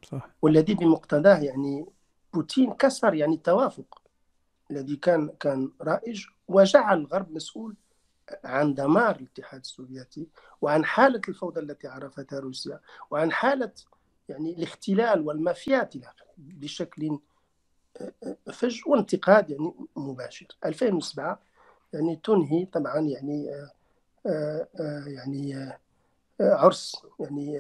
[0.04, 0.30] صح.
[0.42, 1.86] والذي بمقتضاه يعني
[2.34, 4.02] بوتين كسر يعني التوافق
[4.72, 7.76] الذي كان كان رائج وجعل الغرب مسؤول
[8.44, 10.28] عن دمار الاتحاد السوفيتي
[10.62, 12.80] وعن حالة الفوضى التي عرفتها روسيا
[13.12, 13.72] وعن حالة
[14.30, 15.94] يعني الاختلال والمافيات
[16.38, 17.20] بشكل
[18.02, 21.40] آه، آه، فج وانتقاد يعني مباشر 2007
[21.94, 23.50] يعني تنهي طبعا يعني
[24.26, 24.68] آه،
[25.08, 25.74] يعني
[26.42, 27.60] عرس يعني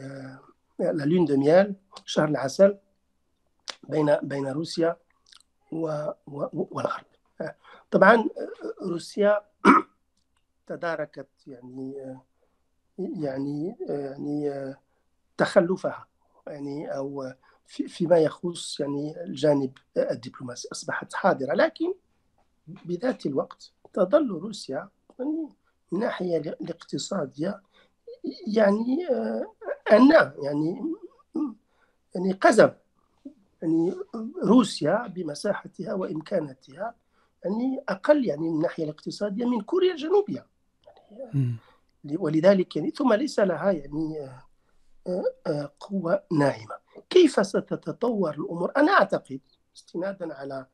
[0.80, 2.78] la lune de miel شهر العسل
[3.90, 4.98] بين بين روسيا
[5.72, 7.06] والغرب.
[7.92, 8.26] طبعا
[8.82, 9.42] روسيا
[10.68, 12.18] تداركت يعني
[12.98, 14.76] يعني يعني
[15.38, 16.08] تخلفها
[16.48, 17.34] يعني أو
[17.68, 20.68] فيما يخص يعني الجانب الدبلوماسي.
[20.72, 21.94] أصبحت حاضرة لكن
[22.68, 25.50] بذات الوقت تظل روسيا يعني من
[25.94, 27.62] الناحيه الاقتصادية
[28.48, 29.08] يعني
[29.92, 30.96] أنا يعني
[32.16, 32.70] يعني قزم
[33.62, 33.94] يعني
[34.44, 36.96] روسيا بمساحتها وإمكاناتها
[37.46, 40.46] يعني أقل يعني من الناحية الاقتصادية من كوريا الجنوبية.
[42.18, 44.30] ولذلك يعني ثم ليس لها يعني
[45.80, 46.76] قوة ناعمة.
[47.10, 49.40] كيف ستتطور الأمور؟ أنا أعتقد
[49.76, 50.66] استنادا على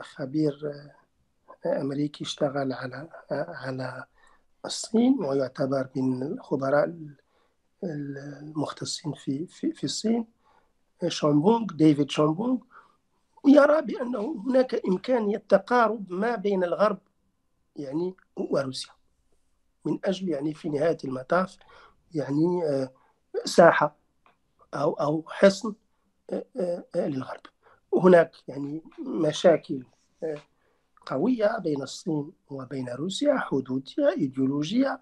[0.00, 0.72] خبير
[1.66, 4.04] أمريكي اشتغل على على
[4.64, 6.94] الصين ويعتبر من الخبراء
[7.84, 10.26] المختصين في في, في الصين.
[11.08, 12.58] شامبونغ ديفيد شامبونغ
[13.46, 16.98] يرى بأنه هناك إمكانية تقارب ما بين الغرب
[17.76, 18.92] يعني وروسيا.
[19.84, 21.56] من أجل يعني في نهاية المطاف
[22.14, 22.62] يعني
[23.44, 23.96] ساحة
[24.74, 25.74] أو أو حصن
[26.96, 27.40] للغرب.
[27.94, 29.84] هناك يعني مشاكل
[31.06, 35.00] قوية بين الصين وبين روسيا حدودية إيديولوجية.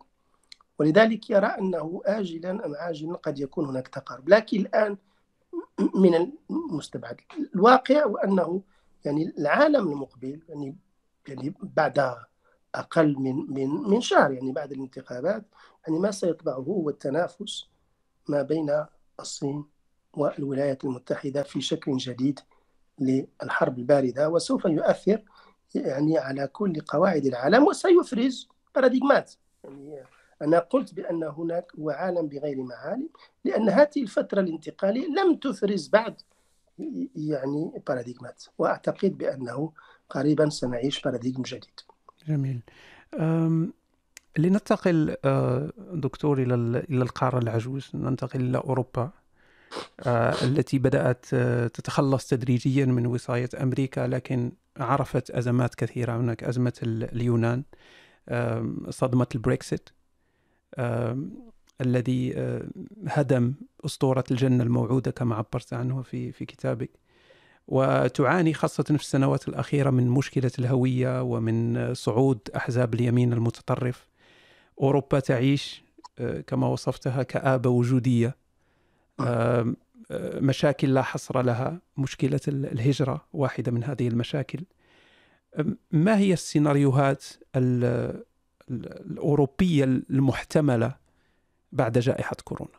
[0.79, 4.29] ولذلك يرى أنه آجلا أم عاجلا قد يكون هناك تقارب.
[4.29, 4.97] لكن الآن
[5.95, 7.21] من المستبعد
[7.55, 8.63] الواقع وأنه
[9.05, 10.77] يعني العالم المقبل يعني
[11.29, 12.15] يعني بعد
[12.75, 15.45] أقل من من من شهر يعني بعد الانتخابات
[15.87, 17.69] يعني ما سيطبعه هو التنافس
[18.29, 18.85] ما بين
[19.21, 19.65] الصين
[20.13, 22.41] والولايات المتحدة في شكل جديد
[22.99, 24.29] للحرب الباردة.
[24.29, 25.23] وسوف يؤثر
[25.75, 29.33] يعني على كل قواعد العالم وسيفرز باراديغمات
[29.65, 30.03] يعني
[30.43, 33.09] أنا قلت بأن هناك هو عالم بغير معالم
[33.45, 36.15] لأن هذه الفترة الانتقالية لم تفرز بعد
[37.17, 39.73] يعني باراديغمات وأعتقد بأنه
[40.11, 41.81] قريبا سنعيش باراديغم جديد.
[42.29, 42.61] جميل.
[44.39, 46.55] لننتقل آه، دكتور إلى
[46.91, 47.91] القارة العجوز.
[47.95, 49.11] ننتقل إلى أوروبا.
[50.43, 56.17] التي بدأت آه، تتخلص تدريجيا من وصاية أمريكا لكن عرفت أزمات كثيرة.
[56.17, 57.63] هناك أزمة اليونان
[58.91, 59.89] صدمة البريكسيت
[61.81, 62.35] الذي
[63.07, 63.55] هدم
[63.85, 66.91] أسطورة الجنة الموعودة كما عبرت عنه في في كتابك.
[67.69, 74.09] وتعاني خاصة في السنوات الأخيرة من مشكلة الهوية ومن صعود أحزاب اليمين المتطرف.
[74.81, 75.83] أوروبا تعيش
[76.47, 78.48] كما وصفتها كآبة وجودية.
[80.41, 84.61] مشاكل لا حصر لها مشكلة الهجرة واحدة من هذه المشاكل.
[85.91, 87.25] ما هي السيناريوهات
[88.71, 90.97] الأوروبية المحتملة
[91.73, 92.79] بعد جائحة كورونا؟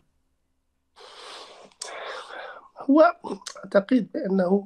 [2.77, 3.15] هو
[3.57, 4.65] أعتقد بأنه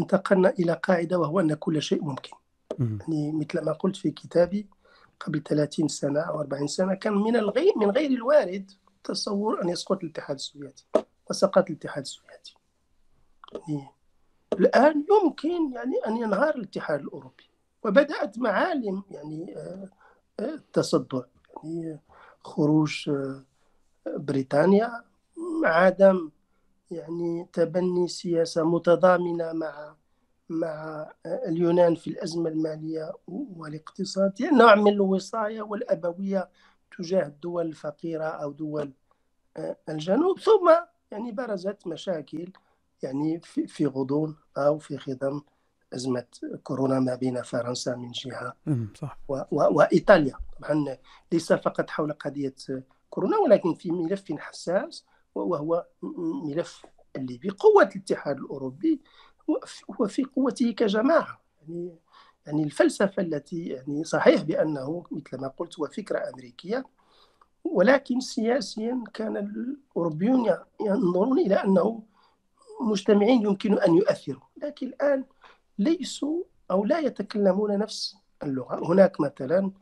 [0.00, 2.30] انتقلنا إلى قاعدة وهو أن كل شيء ممكن.
[2.78, 4.66] يعني مثل ما قلت في كتابي
[5.20, 8.70] قبل 30 سنة أو 40 سنة كان من الغير من غير الوارد
[9.04, 10.86] تصور أن يسقط الاتحاد السوفيتي
[11.30, 12.54] وسقط الاتحاد السوفيتي.
[13.68, 13.88] يعني
[14.52, 17.44] الآن يمكن يعني أن ينهار الاتحاد الأوروبي.
[17.84, 19.88] وبدأت معالم يعني آه،
[20.40, 21.22] آه، التصدع.
[21.64, 22.00] يعني
[22.44, 23.44] خروج آه،
[24.06, 25.04] بريطانيا
[25.64, 26.30] عدم
[26.90, 29.94] يعني تبني سياسة متضامنة مع
[30.48, 34.50] مع اليونان في الأزمة المالية والاقتصادية.
[34.50, 36.48] نوع من الوصاية والأبوية
[36.98, 38.92] تجاه الدول الفقيرة أو دول
[39.88, 40.70] الجنوب ثم
[41.10, 42.52] يعني برزت مشاكل
[43.02, 45.40] يعني في غضون أو في خضم
[45.94, 46.24] أزمة
[46.62, 48.56] كورونا ما بين فرنسا من جهة
[48.94, 49.18] صح.
[49.28, 50.96] و و وإيطاليا طبعا
[51.32, 52.54] ليس فقط حول قضية
[53.10, 55.86] كورونا ولكن في ملف حساس وهو
[56.44, 59.00] ملف الليبي قوة الاتحاد الأوروبي
[59.90, 61.98] هو في قوته كجماعة يعني
[62.46, 66.84] يعني الفلسفة التي يعني صحيح بأنه مثل ما قلت هو فكرة أمريكية
[67.64, 72.02] ولكن سياسيا كان الأوروبيون ينظرون إلى أنه
[72.80, 75.24] مجتمعين يمكن أن يؤثروا لكن الآن
[75.78, 78.92] ليسوا أو لا يتكلمون نفس اللغة.
[78.92, 79.72] هناك مثلا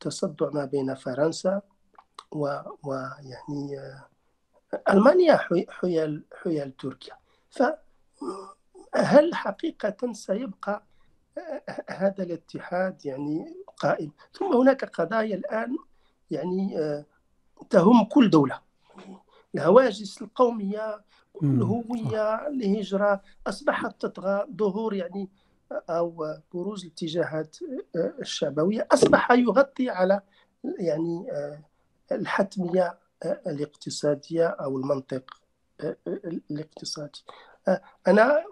[0.00, 1.62] تصدع ما بين فرنسا
[2.32, 3.76] ويعني
[4.90, 7.14] ألمانيا حيال حيال تركيا.
[7.50, 10.82] فهل حقيقة سيبقى
[11.88, 14.12] هذا الاتحاد يعني قائم.
[14.38, 15.76] ثم هناك قضايا الآن
[16.30, 16.76] يعني
[17.70, 18.60] تهم كل دولة.
[19.54, 21.00] الهواجس القومية
[21.42, 25.28] الهوية الهجرة أصبحت تطغى ظهور يعني
[25.72, 27.56] أو بروز الاتجاهات
[27.96, 28.88] الشعبوية.
[28.92, 30.20] أصبح يغطي على
[30.78, 31.26] يعني
[32.12, 35.30] الحتمية الاقتصادية أو المنطق
[36.50, 37.24] الاقتصادي.
[38.08, 38.44] أنا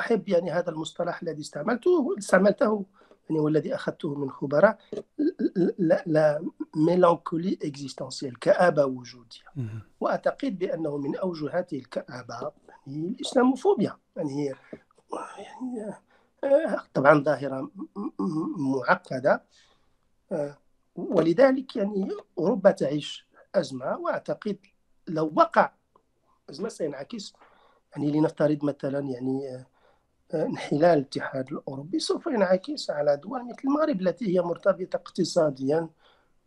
[0.00, 2.84] أحب يعني هذا المصطلح الذي استعملته استعملته
[3.30, 4.78] يعني والذي أخذته من خبراء
[5.78, 6.44] لا
[6.76, 9.42] ميلانكولي اكزيستانسيال كآبة وجودية.
[10.00, 12.52] وأعتقد بأنه من أوجه هذه الكآبة
[12.86, 13.96] يعني الإسلاموفوبيا.
[14.16, 14.54] يعني هي
[15.38, 15.96] يعني
[16.94, 17.70] طبعا ظاهرة
[18.56, 19.44] معقدة.
[20.96, 24.58] ولذلك يعني أوروبا تعيش أزمة وأعتقد
[25.08, 25.72] لو وقع
[26.50, 27.32] أزمة سينعكس
[27.92, 29.64] يعني لنفترض مثلا يعني
[30.34, 35.88] انحلال الاتحاد الأوروبي سوف ينعكس على دول مثل المغرب التي هي مرتبطة اقتصاديا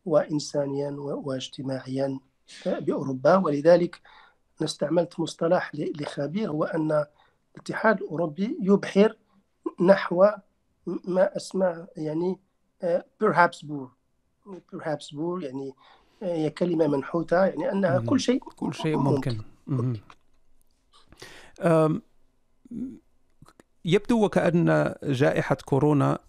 [0.06, 2.20] وإنسانيا واجتماعيا
[2.66, 3.36] بأوروبا.
[3.36, 4.02] ولذلك
[4.64, 7.06] استعملت مصطلح لخبير هو أن
[7.56, 9.18] الاتحاد الأوروبي يبحر
[9.82, 10.26] نحو
[11.06, 12.40] ما أسمى يعني
[13.24, 13.92] perhaps بور
[14.76, 15.74] perhaps بور يعني
[16.22, 20.00] هي كلمة منحوتة يعني أنها كل شيء كل شيء ممكن, ممكن.
[23.88, 26.20] يبدو وكأن جائحة كورونا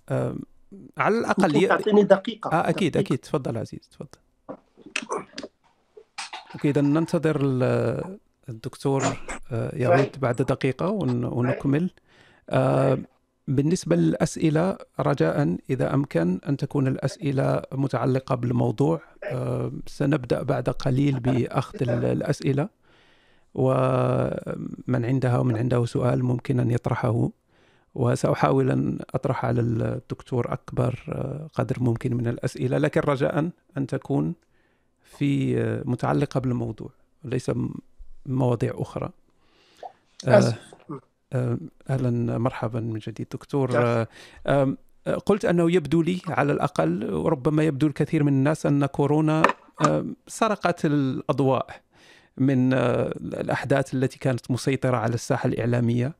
[0.98, 2.52] على الأقل تعطيني دقيقة.
[2.52, 3.06] آه أكيد دقيقة.
[3.06, 3.18] أكيد.
[3.18, 4.08] تفضل عزيز تفضل.
[6.54, 7.40] أوكي إذا ننتظر
[8.48, 9.04] الدكتور
[9.52, 11.90] آه، يعود بعد دقيقة ونكمل.
[12.50, 12.98] آه،
[13.48, 21.88] بالنسبة للأسئلة رجاء إذا أمكن أن تكون الأسئلة متعلقة بالموضوع آه، سنبدأ بعد قليل بأخذ
[21.88, 22.68] الأسئلة
[23.54, 27.30] ومن عندها ومن عنده سؤال ممكن أن يطرحه.
[27.94, 30.94] وسأحاول أن أطرح على الدكتور أكبر
[31.54, 32.78] قدر ممكن من الأسئلة.
[32.78, 34.34] لكن رجاء أن تكون
[35.04, 36.90] في متعلقة بالموضوع
[37.24, 37.50] ليس
[38.26, 39.10] مواضيع أخرى.
[41.90, 43.70] أهلا مرحبا من جديد دكتور.
[45.26, 49.42] قلت أنه يبدو لي على الأقل وربما يبدو الكثير من الناس أن كورونا
[50.26, 51.80] سرقت الأضواء
[52.36, 56.14] من الأحداث التي كانت مسيطرة على الساحة الإعلامية.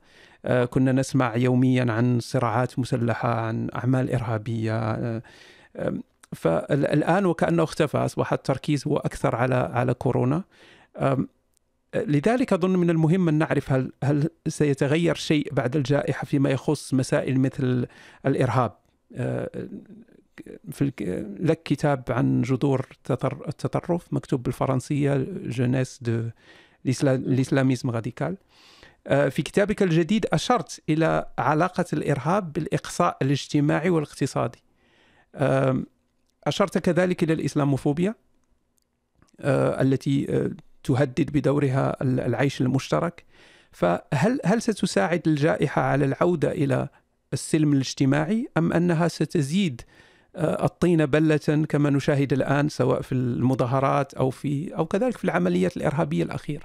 [0.71, 5.23] كنا نسمع يوميا عن صراعات مسلحة عن أعمال إرهابية
[6.33, 10.45] فالآن وكأنه اختفى أصبح التركيز هو أكثر على على كورونا.
[11.95, 17.41] لذلك أظن من المهم أن نعرف هل هل سيتغير شيء بعد الجائحة فيما يخص مسائل
[17.41, 17.87] مثل
[18.27, 18.73] الإرهاب.
[20.71, 20.93] في
[21.41, 22.87] لك كتاب عن جذور
[23.49, 26.23] التطرف مكتوب بالفرنسية جونيس دو
[27.03, 28.37] الإسلاميزم راديكال
[29.07, 34.63] في كتابك الجديد أشرت إلى علاقة الإرهاب بالإقصاء الاجتماعي والاقتصادي.
[36.45, 38.15] أشرت كذلك إلى الإسلاموفوبيا
[39.81, 40.49] التي
[40.85, 43.25] تهدد بدورها العيش المشترك.
[43.73, 46.89] فهل هل ستساعد الجائحة على العودة إلى
[47.33, 49.83] السلم الاجتماعي أم أنها ستزيد
[50.37, 55.77] آه، الطين بلة كما نشاهد الآن سواء في المظاهرات أو في أو كذلك في العمليات
[55.77, 56.65] الإرهابية الأخيرة؟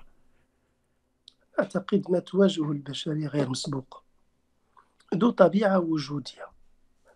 [1.59, 4.03] أعتقد ما تواجهه البشرية غير مسبوق.
[5.15, 6.47] ذو طبيعة وجودية.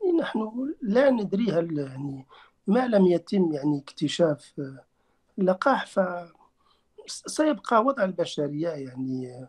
[0.02, 2.26] يعني نحن لا ندري هل يعني
[2.67, 4.54] ما لم يتم يعني اكتشاف
[5.39, 6.00] اللقاح ف
[7.08, 9.47] سيبقى وضع البشرية يعني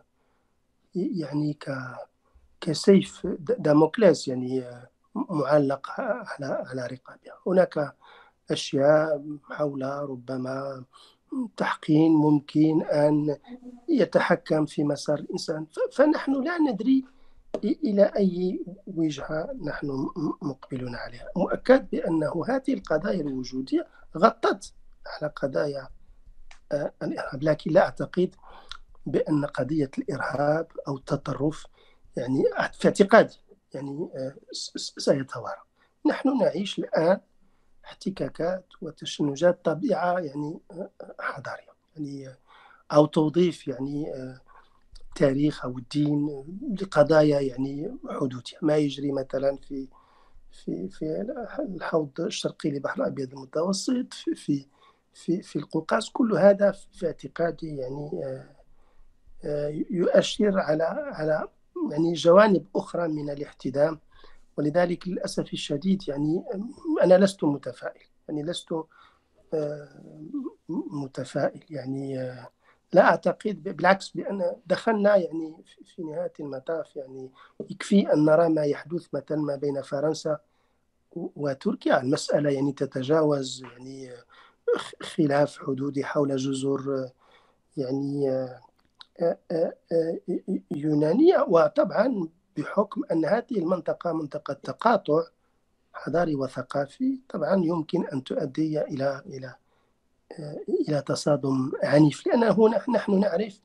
[0.95, 1.69] يعني ك
[2.61, 4.65] كسيف داموكليس يعني
[5.15, 7.37] معلق على على رقابها.
[7.47, 7.95] هناك
[8.51, 10.83] أشياء حول ربما
[11.57, 13.37] تحقين ممكن أن
[13.89, 15.65] يتحكم في مسار الإنسان.
[15.93, 17.05] فنحن لا ندري
[17.63, 20.07] إلى أي وجهة نحن
[20.41, 21.27] مقبلون عليها.
[21.35, 23.87] مؤكد بأنه هذه القضايا الوجودية
[24.17, 24.73] غطت
[25.07, 25.87] على قضايا
[27.01, 27.43] الإرهاب.
[27.43, 28.35] لكن لا أعتقد
[29.05, 31.65] بأن قضية الإرهاب أو التطرف
[32.17, 33.37] يعني في اعتقادي
[33.73, 34.35] يعني آه،
[34.75, 35.61] سيتوارى
[36.05, 37.19] نحن نعيش الآن
[37.89, 41.73] احتكاكات وتشنجات طبيعة يعني آه، حضارية.
[41.95, 42.37] يعني آه،
[42.91, 44.13] أو توظيف يعني
[45.15, 46.45] تاريخ أو الدين
[46.81, 48.57] لقضايا يعني حدودية.
[48.61, 49.87] ما يجري مثلا في
[50.51, 51.25] في في
[51.59, 54.65] الحوض الشرقي لبحر الأبيض المتوسط في, في
[55.13, 56.09] في في القوقاز.
[56.09, 58.45] كل هذا في اعتقادي يعني آه،
[59.45, 61.47] آه، يؤشر على على
[61.91, 63.99] يعني جوانب أخرى من الاحتدام.
[64.57, 66.43] ولذلك للأسف الشديد يعني
[67.03, 68.73] أنا لست متفائل يعني لست
[69.53, 70.01] آه،
[70.69, 72.35] متفائل يعني
[72.93, 77.31] لا أعتقد بالعكس بأن دخلنا يعني في نهاية المطاف يعني
[77.69, 80.39] يكفي أن نرى ما يحدث مثلا ما بين فرنسا
[81.15, 82.01] وتركيا.
[82.01, 84.11] المسألة يعني تتجاوز يعني
[85.01, 87.09] خلاف حدودي حول جزر
[87.77, 88.59] يعني آه،
[89.51, 90.19] آه، آه،
[90.71, 91.45] يونانية.
[91.47, 92.27] وطبعا
[92.61, 95.23] بحكم أن هذه المنطقة منطقة تقاطع
[95.93, 99.55] حضاري وثقافي طبعا يمكن أن تؤدي إلى إلى
[100.87, 103.59] إلى تصادم عنيف لأن هنا نحن نعرف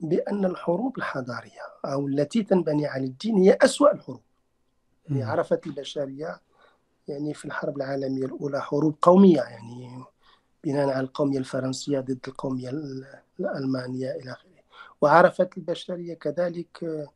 [0.00, 4.20] بأن الحروب الحضارية أو التي تنبني على الدين هي أسوأ الحروب.
[5.08, 6.40] يعني عرفت البشرية
[7.08, 10.04] يعني في الحرب العالمية الأولى حروب قومية يعني
[10.64, 12.70] بناء على القومية الفرنسية ضد القومية
[13.40, 14.52] الألمانية إلى آخره.
[15.00, 17.06] وعرفت البشرية كذلك آه،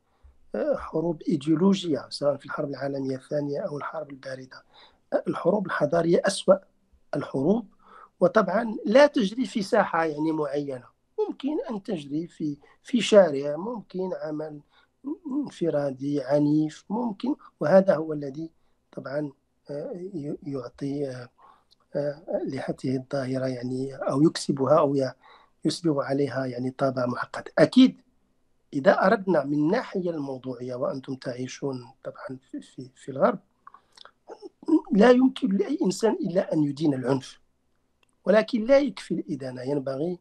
[0.77, 4.63] حروب إيديولوجية سواء في الحرب العالمية الثانية أو الحرب الباردة.
[5.29, 6.55] الحروب الحضارية أسوأ
[7.17, 7.67] الحروب
[8.21, 10.85] وطبعا لا تجري في ساحة يعني معينة.
[11.29, 14.61] ممكن أن تجري في في شارع ممكن عمل
[15.27, 18.51] انفرادي عنيف ممكن وهذا هو الذي
[18.93, 19.33] طبعا
[19.71, 19.93] آه،
[20.43, 21.27] يعطي
[21.97, 24.97] آه، لهذه الظاهرة يعني أو يكسبها أو
[25.65, 27.49] يسبغ عليها يعني طابع معقد.
[27.59, 28.01] أكيد
[28.73, 33.39] إذا أردنا من الناحية الموضوعية وأنتم تعيشون طبعا في, في, في الغرب
[34.93, 37.41] لا يمكن لأي إنسان إلا أن يدين العنف
[38.25, 39.63] ولكن لا يكفي الإدانة.
[39.63, 40.19] ينبغي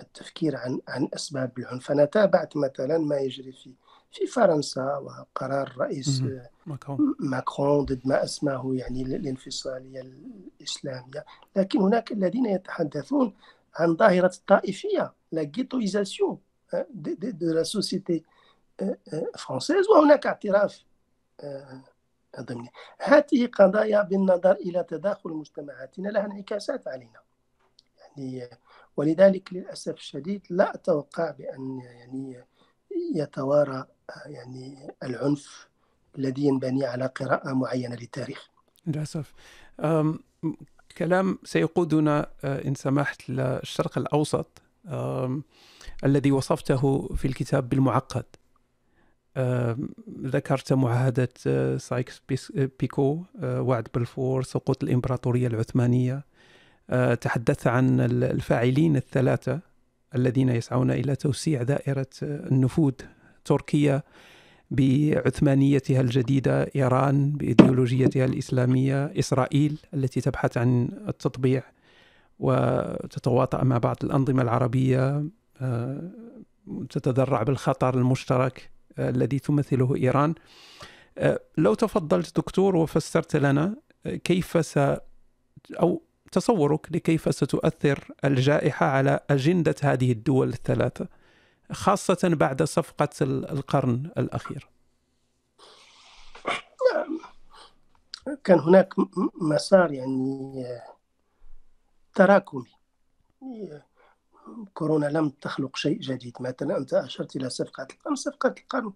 [0.00, 1.90] التفكير عن عن أسباب العنف.
[1.90, 3.72] أنا تابعت مثلا ما يجري في
[4.10, 6.22] في فرنسا وقرار الرئيس
[6.66, 7.14] ماكرون.
[7.84, 11.24] ضد ما أسماه يعني الانفصالية الإسلامية.
[11.56, 13.34] لكن هناك الذين يتحدثون
[13.74, 15.42] عن ظاهرة الطائفية la
[16.74, 18.24] ghettoïsation de la société
[19.38, 20.84] française وهناك اعتراف
[22.40, 22.70] ضمني.
[22.98, 27.20] هذه قضايا بالنظر إلى تداخل مجتمعاتنا لها انعكاسات علينا.
[28.16, 28.50] يعني
[28.96, 32.44] ولذلك للأسف الشديد لا أتوقع بأن يعني
[33.14, 33.86] يتوارى
[34.26, 35.68] يعني العنف
[36.18, 38.50] الذي ينبني على قراءة معينة للتاريخ.
[38.86, 39.32] للأسف.
[40.98, 44.62] كلام سيقودنا آه، إن سمحت للشرق الأوسط.
[46.04, 48.24] الذي وصفته في الكتاب بالمعقد.
[50.22, 52.22] ذكرت معاهدة آه، سايكس
[52.80, 56.24] بيكو آه، وعد بلفور سقوط الإمبراطورية العثمانية.
[57.20, 59.60] تحدثت عن الفاعلين الثلاثة
[60.14, 62.92] الذين يسعون إلى توسيع دائرة النفوذ.
[63.44, 64.02] تركيا
[64.70, 71.62] بعثمانيتها الجديدة إيران بإيديولوجيتها الإسلامية إسرائيل التي تبحث عن التطبيع.
[72.38, 75.24] وتتواطأ مع بعض الأنظمة العربية
[75.60, 76.10] آه،
[76.90, 80.34] تتذرع بالخطر المشترك آه، الذي تمثله إيران.
[81.18, 83.76] آه، لو تفضلت دكتور وفسرت لنا
[84.24, 84.78] كيف س
[85.80, 91.08] أو تصورك لكيف ستؤثر الجائحة على أجندة هذه الدول الثلاثة
[91.72, 94.68] خاصة بعد صفقة القرن الأخير؟
[98.44, 98.94] كان هناك
[99.40, 100.52] مسار يعني
[102.16, 102.66] تراكمي
[104.74, 106.36] كورونا لم تخلق شيء جديد.
[106.40, 108.14] مثلا أنت أشرت إلى صفقة القرن.
[108.14, 108.92] صفقة القرن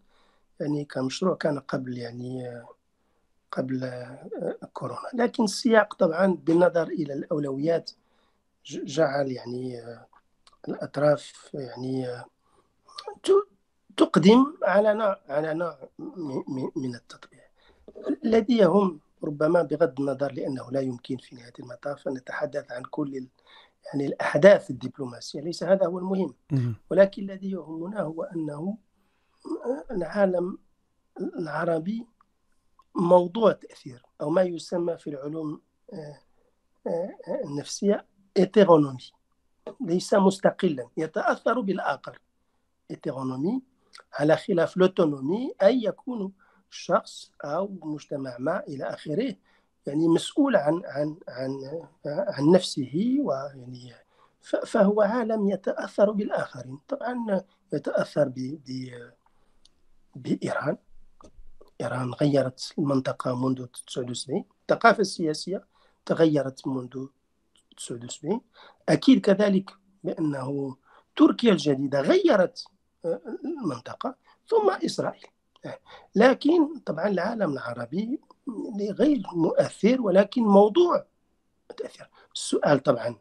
[0.60, 2.62] يعني كمشروع كان قبل يعني
[3.52, 4.06] قبل
[4.72, 5.08] كورونا.
[5.14, 7.90] لكن السياق طبعا بالنظر إلى الأولويات
[8.64, 9.82] جعل يعني
[10.68, 12.24] الأطراف يعني
[13.96, 15.78] تقدم على نوع على نوع
[16.76, 17.44] من التطبيع.
[18.24, 23.26] الذي يهم ربما بغض النظر لأنه لا يمكن في نهاية المطاف أن نتحدث عن كل
[23.86, 25.40] يعني الأحداث الدبلوماسية.
[25.40, 26.34] ليس هذا هو المهم.
[26.90, 28.78] ولكن الذي يهمنا هو أنه
[29.90, 30.58] العالم
[31.20, 32.06] العربي
[32.94, 35.60] موضوع تأثير أو ما يسمى في العلوم
[35.92, 36.18] آه،
[36.86, 38.06] آه، النفسية
[38.36, 39.10] hétéronomie
[39.80, 40.88] ليس مستقلا.
[40.96, 42.20] يتأثر بالآخر.
[42.90, 43.62] hétéronomie
[44.12, 46.32] على خلاف l'autonomie أي يكون
[46.70, 49.36] شخص أو مجتمع ما إلى آخره
[49.86, 51.50] يعني مسؤول عن عن عن
[52.06, 53.94] عن نفسه ويعني
[54.42, 56.78] فهو عالم يتأثر بالآخرين.
[56.88, 58.60] طبعا يتأثر ب
[60.16, 60.76] بإيران
[61.80, 62.14] إيران.
[62.14, 65.64] غيرت المنطقة منذ 79 الثقافة السياسية
[66.06, 67.06] تغيرت منذ
[67.76, 68.40] 79
[68.88, 69.70] أكيد كذلك
[70.04, 70.76] بأنه
[71.16, 72.64] تركيا الجديدة غيرت
[73.44, 74.14] المنطقة
[74.48, 75.26] ثم إسرائيل.
[76.14, 78.20] لكن طبعا العالم العربي
[78.90, 81.06] غير مؤثر ولكن موضوع
[81.70, 82.10] متأثر.
[82.34, 83.16] السؤال طبعا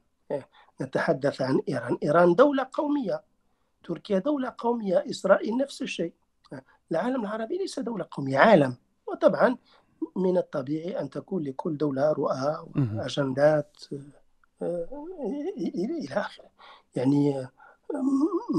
[0.82, 1.98] نتحدث عن إيران.
[2.04, 3.24] إيران دولة قومية
[3.84, 6.14] تركيا دولة قومية إسرائيل نفس الشيء.
[6.92, 8.76] العالم العربي ليس دولة قومية عالم.
[9.08, 9.58] وطبعا
[10.16, 13.78] من الطبيعي أن تكون لكل دولة رؤى وأجندات
[14.62, 16.50] إلى آخره.
[16.96, 17.48] يعني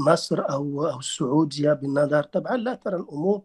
[0.07, 3.41] مصر أو أو السعودية بالنظر طبعا لا ترى الأمور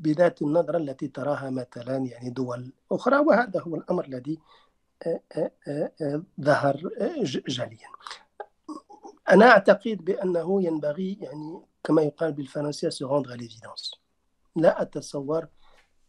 [0.00, 4.38] بذات النظرة التي تراها مثلا يعني دول أخرى وهذا هو الأمر الذي
[5.06, 6.90] آه، آه، آه، ظهر
[7.48, 7.88] جليا.
[9.30, 13.98] أنا أعتقد بأنه ينبغي يعني كما يقال بالفرنسية rendre à
[14.56, 15.46] لا أتصور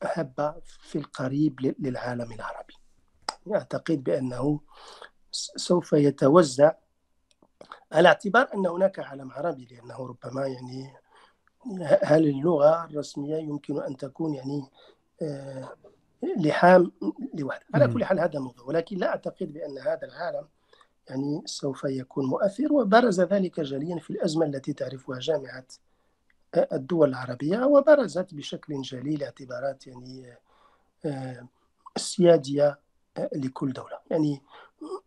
[0.03, 2.73] هبة في القريب للعالم العربي.
[3.53, 4.59] أعتقد بأنه
[5.55, 6.71] سوف يتوزع
[7.91, 10.93] على اعتبار أن هناك عالم عربي لأنه ربما يعني
[12.03, 14.63] هل اللغة الرسمية يمكن أن تكون يعني
[15.21, 15.75] آه،
[16.23, 16.91] لحام
[17.33, 20.47] لوحده على كل حال هذا موضوع ولكن لا أعتقد بأن هذا العالم
[21.09, 25.65] يعني سوف يكون مؤثر وبرز ذلك جليا في الأزمة التي تعرفها جامعة
[26.73, 30.37] الدول العربية وبرزت بشكل جلي لاعتبارات يعني
[31.05, 31.47] آه،
[31.95, 32.79] السيادية
[33.17, 33.99] آه، لكل دولة.
[34.11, 34.41] يعني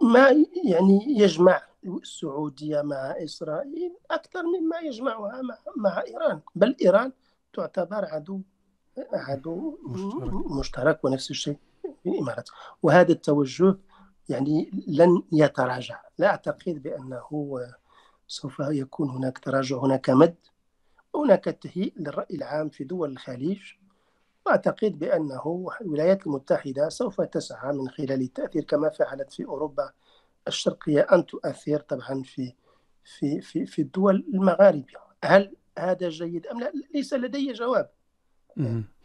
[0.01, 0.29] ما
[0.65, 6.41] يعني يجمع السعودية مع إسرائيل أكثر مما يجمعها مع, مع إيران.
[6.55, 7.13] بل إيران
[7.53, 8.41] تعتبر عدو
[9.13, 11.59] عدو مشترك, مشترك ونفس الشيء
[12.03, 12.49] في الإمارات.
[12.83, 13.77] وهذا التوجه
[14.29, 16.01] يعني لن يتراجع.
[16.19, 17.61] لا أعتقد بأنه
[18.27, 20.37] سوف يكون هناك تراجع هناك مد
[21.15, 23.61] هناك تهيئ للرأي العام في دول الخليج.
[24.47, 29.93] وأعتقد بأنه الولايات المتحدة سوف تسعى من خلال التأثير كما فعلت في أوروبا
[30.49, 32.55] الشرقية أن تؤثر طبعا في
[33.05, 37.91] في في في الدول المغاربية هل هذا جيد أم لا؟ ليس لدي جواب.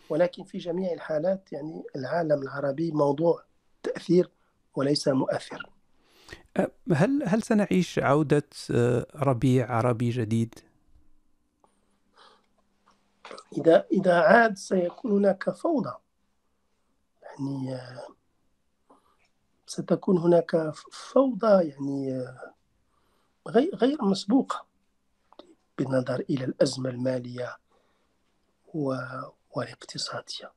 [0.09, 3.43] ولكن في جميع الحالات يعني العالم العربي موضوع
[3.83, 4.29] تأثير
[4.75, 5.69] وليس مؤثر.
[6.93, 8.49] هل هل سنعيش عودة
[9.15, 10.55] ربيع عربي جديد؟
[13.57, 15.93] إذا إذا عاد سيكون هناك فوضى.
[17.23, 17.79] يعني
[19.69, 22.25] ستكون هناك فوضى يعني
[23.47, 24.65] غير مسبوقة
[25.77, 27.57] بالنظر إلى الأزمة المالية
[29.55, 30.51] والاقتصادية.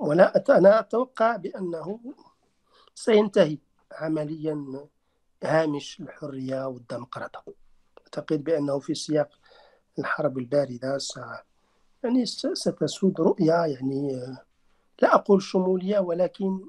[0.00, 2.00] ولا أنا أتوقع بأنه
[2.94, 3.58] سينتهي
[3.92, 4.86] عمليا
[5.44, 7.54] هامش الحرية والديمقراطية.
[8.00, 9.38] أعتقد بأنه في سياق
[9.98, 11.20] الحرب الباردة س...
[12.04, 14.36] يعني ستسود رؤية يعني
[15.02, 16.68] لا أقول شمولية ولكن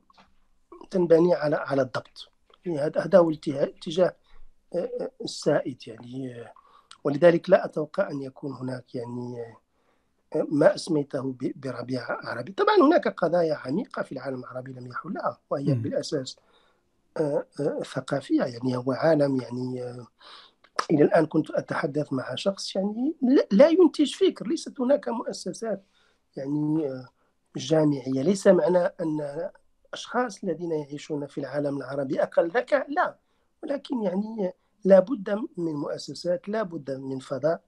[0.94, 2.30] تنبني على على الضبط.
[2.66, 4.16] يعني هذا هو الاتجاه
[5.22, 6.46] السائد يعني.
[7.04, 9.56] ولذلك لا أتوقع أن يكون هناك يعني
[10.36, 12.52] ما أسميته بربيع عربي.
[12.52, 16.38] طبعا هناك قضايا عميقة في العالم العربي لم يحلها وهي بالأساس
[17.94, 19.82] ثقافية يعني هو عالم يعني
[20.92, 23.16] إلى الآن كنت أتحدث مع شخص يعني
[23.52, 25.84] لا ينتج فكر ليست هناك مؤسسات
[26.36, 26.90] يعني
[27.56, 28.22] جامعية.
[28.22, 29.50] ليس معنى أن
[29.94, 33.16] الأشخاص الذين يعيشون في العالم العربي أقل ذكاء لا.
[33.64, 34.54] ولكن يعني
[34.86, 37.62] لا بد من مؤسسات لا بد من فضاء.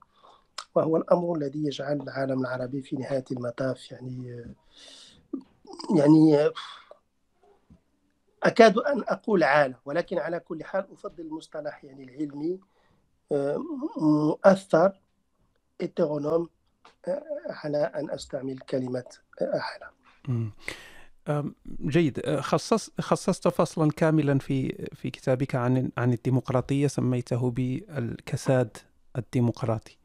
[0.75, 3.91] وهو الأمر الذي يجعل العالم العربي في نهاية المطاف.
[3.91, 4.45] يعني
[5.95, 6.51] يعني
[8.43, 12.59] أكاد أن أقول عالم ولكن على كل حال أفضل المصطلح يعني العلمي
[13.97, 15.01] مؤثر
[17.49, 19.05] على أن أستعمل كلمة
[19.41, 20.51] عالم
[21.85, 22.39] جيد.
[22.39, 28.77] خصص خصصت فصلا كاملا في في كتابك عن عن الديمقراطية سميته بالكساد
[29.17, 29.97] الديمقراطي.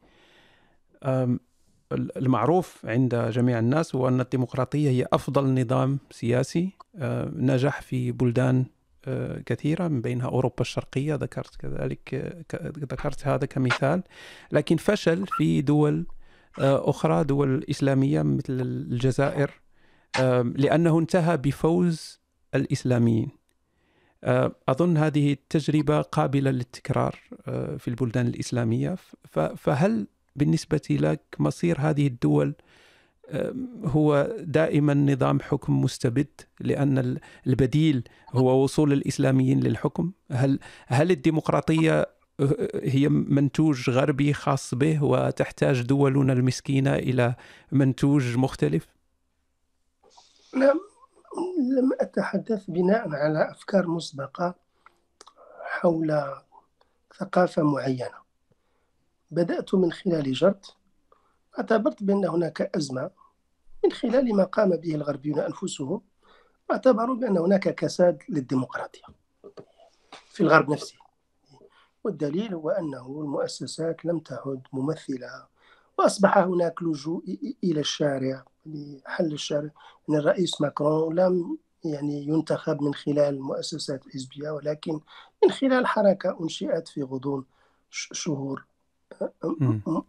[1.92, 6.70] المعروف عند جميع الناس هو أن الديمقراطية هي أفضل نظام سياسي.
[7.36, 8.64] نجح في بلدان
[9.46, 12.34] كثيرة من بينها أوروبا الشرقية ذكرت كذلك
[12.78, 14.02] ذكرت هذا كمثال.
[14.52, 16.06] لكن فشل في دول
[16.58, 19.50] أخرى دول إسلامية مثل الجزائر
[20.54, 22.20] لأنه انتهى بفوز
[22.54, 23.28] الإسلاميين.
[24.68, 27.18] أظن هذه التجربة قابلة للتكرار
[27.78, 28.96] في البلدان الإسلامية.
[29.56, 30.06] فهل
[30.36, 32.54] بالنسبة لك مصير هذه الدول
[33.84, 38.02] هو دائما نظام حكم مستبد لأن البديل
[38.32, 42.06] هو وصول الإسلاميين للحكم؟ هل هل الديمقراطية
[42.74, 47.34] هي منتوج غربي خاص به وتحتاج دولنا المسكينة إلى
[47.72, 48.86] منتوج مختلف؟
[50.55, 50.80] نعم
[51.59, 54.55] لم أتحدث بناء على أفكار مسبقة
[55.62, 56.24] حول
[57.18, 58.20] ثقافة معينة.
[59.30, 60.66] بدأت من خلال جرد
[61.59, 63.11] اعتبرت بأن هناك أزمة.
[63.84, 66.03] من خلال ما قام به الغربيون أنفسهم
[66.70, 69.03] اعتبروا بأن هناك كساد للديمقراطية
[70.26, 70.96] في الغرب نفسه.
[72.05, 75.46] والدليل هو أنه المؤسسات لم تعد ممثلة
[75.98, 78.44] وأصبح هناك لجوء إلى الشارع.
[78.66, 79.70] لحل الشارع
[80.08, 85.00] يعني الرئيس ماكرون لم يعني ينتخب من خلال المؤسسات الحزبية ولكن
[85.44, 87.44] من خلال حركة أنشئت في غضون
[87.90, 88.64] شهور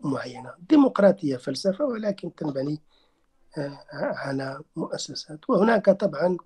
[0.04, 0.54] معينة.
[0.70, 2.82] ديمقراطية فلسفة ولكن تنبني
[3.58, 5.50] آه، على مؤسسات.
[5.50, 6.38] وهناك طبعا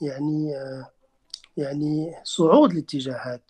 [0.00, 0.90] يعني آه،
[1.56, 3.42] يعني صعود الاتجاهات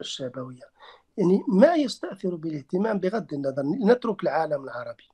[0.00, 0.72] الشعبوية.
[1.18, 5.11] يعني ما يستأثر بالاهتمام بغض النظر نترك العالم العربي.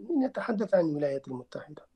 [0.00, 1.86] نتحدث عن الولايات المتحدة.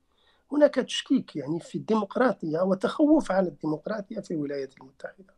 [0.51, 5.33] هناك تشكيك يعني في الديمقراطية وتخوف على الديمقراطية في الولايات المتحدة.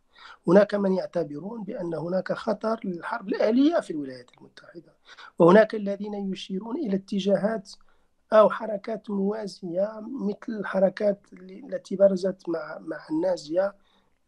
[0.48, 4.94] هناك من يعتبرون بأن هناك خطر للحرب الآلية في الولايات المتحدة.
[5.40, 7.72] وهناك الذين يشيرون إلى اتجاهات
[8.34, 13.76] أو حركات موازية مثل الحركات التي برزت مع مع النازية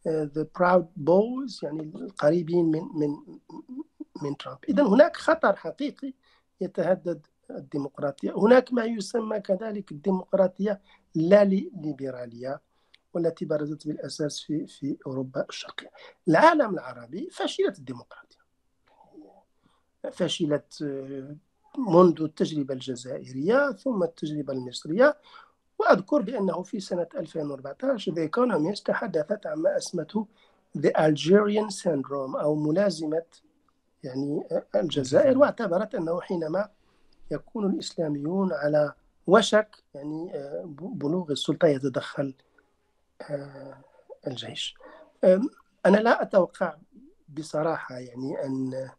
[0.08, 3.10] the proud boys يعني القريبين من من
[4.22, 4.60] من ترامب.
[4.70, 6.14] إذا هناك خطر حقيقي
[6.62, 8.32] يتهدد الديمقراطية.
[8.38, 10.82] هناك ما يسمى كذلك الديمقراطية
[11.16, 12.62] لا ليبرالية
[13.14, 15.92] والتي برزت بالأساس في في أوروبا الشرقية.
[16.28, 18.46] العالم العربي فشلت الديمقراطية.
[20.12, 20.84] فشلت
[21.78, 25.18] منذ التجربة الجزائرية ثم التجربة المصرية.
[25.80, 30.28] وأذكر بأنه في سنة 2014 The Economist تحدثت عن ما أسمته
[30.78, 33.26] The Algerian Syndrome أو ملازمة
[34.04, 34.44] يعني
[34.76, 36.70] الجزائر واعتبرت أنه حينما
[37.32, 38.94] يكون الإسلاميون على
[39.28, 40.32] وشك يعني
[40.80, 42.34] بلوغ السلطة يتدخل
[44.28, 44.76] الجيش.
[45.86, 46.76] أنا لا أتوقع
[47.30, 48.90] بصراحة يعني أن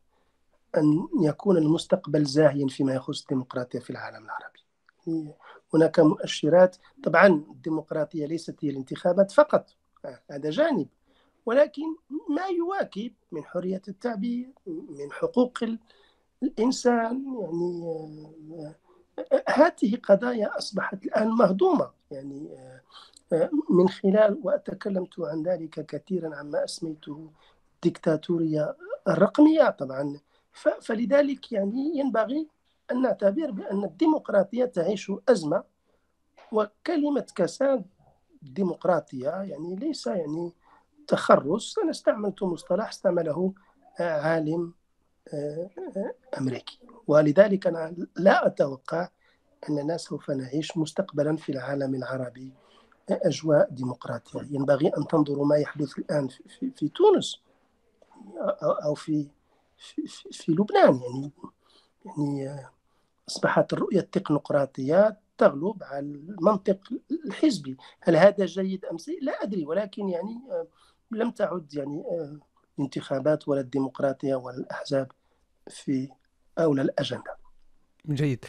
[0.77, 4.61] أن يكون المستقبل زاهيا فيما يخص الديمقراطية في العالم العربي.
[5.75, 9.71] هناك مؤشرات طبعا الديمقراطية ليست هي الانتخابات فقط
[10.31, 10.89] هذا جانب
[11.47, 15.59] ولكن ما يواكب من حرية التعبير من حقوق
[16.43, 18.75] الإنسان يعني
[19.49, 22.57] هذه قضايا أصبحت الآن مهضومة يعني
[23.71, 27.31] من خلال وتكلمت عن ذلك كثيرا عما أسميته
[27.75, 28.77] الدكتاتورية
[29.09, 30.21] الرقمية طبعا.
[30.81, 32.49] فلذلك يعني ينبغي
[32.93, 35.65] أن نعتبر بأن الديمقراطية تعيش أزمة
[36.53, 37.85] وكلمة كساد
[38.43, 40.53] الديمقراطية يعني ليس يعني
[41.07, 41.79] تخرص.
[41.79, 43.53] أنا استعملت مصطلح استعمله
[44.01, 44.86] عالم آه،
[46.39, 46.79] أمريكي.
[47.07, 49.09] ولذلك أنا لا أتوقع
[49.69, 52.53] أننا سوف نعيش مستقبلا في العالم العربي
[53.11, 54.41] أجواء ديمقراطية.
[54.51, 57.43] ينبغي أن تنظروا ما يحدث الآن في, في, في تونس
[58.63, 59.27] أو في
[59.79, 61.01] في, في, في لبنان.
[61.03, 61.33] يعني
[62.05, 62.67] يعني
[63.29, 66.79] أصبحت الرؤية التكنوقراطية تغلب على المنطق
[67.27, 67.77] الحزبي.
[68.01, 69.67] هل هذا جيد أم سيء؟ لا أدري.
[69.67, 70.41] ولكن يعني
[71.11, 72.05] لم تعد يعني
[72.79, 75.13] الانتخابات ولا الديمقراطية ولا الأحزاب
[75.69, 76.09] في
[76.59, 77.37] أولى الأجندة.
[78.09, 78.45] جيد.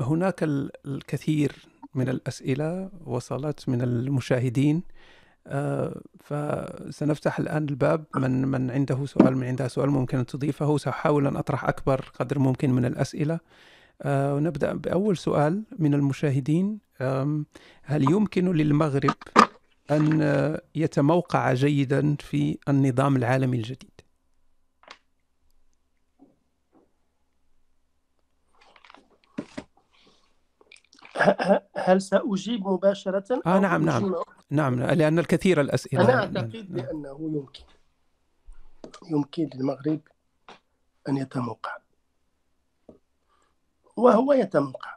[0.00, 0.42] هناك
[0.86, 1.52] الكثير
[1.94, 4.82] من الأسئلة وصلت من المشاهدين.
[6.20, 8.04] فسنفتح الآن الباب.
[8.16, 10.78] من من عنده سؤال من عندها سؤال ممكن أن تضيفه.
[10.78, 13.40] سأحاول أن أطرح أكبر قدر ممكن من الأسئلة.
[14.06, 16.78] ونبدأ بأول سؤال من المشاهدين.
[17.82, 19.14] هل يمكن للمغرب
[19.96, 23.92] أن يتموقع جيدا في النظام العالمي الجديد.
[31.76, 34.14] هل سأجيب مباشرة؟ آه نعم نعم.
[34.50, 36.04] نعم لأن الكثير الأسئلة.
[36.04, 36.86] أنا أعتقد نعم.
[36.86, 37.64] بأنه يمكن.
[39.10, 40.00] يمكن للمغرب
[41.08, 41.76] أن يتموقع.
[43.96, 44.96] وهو يتموقع.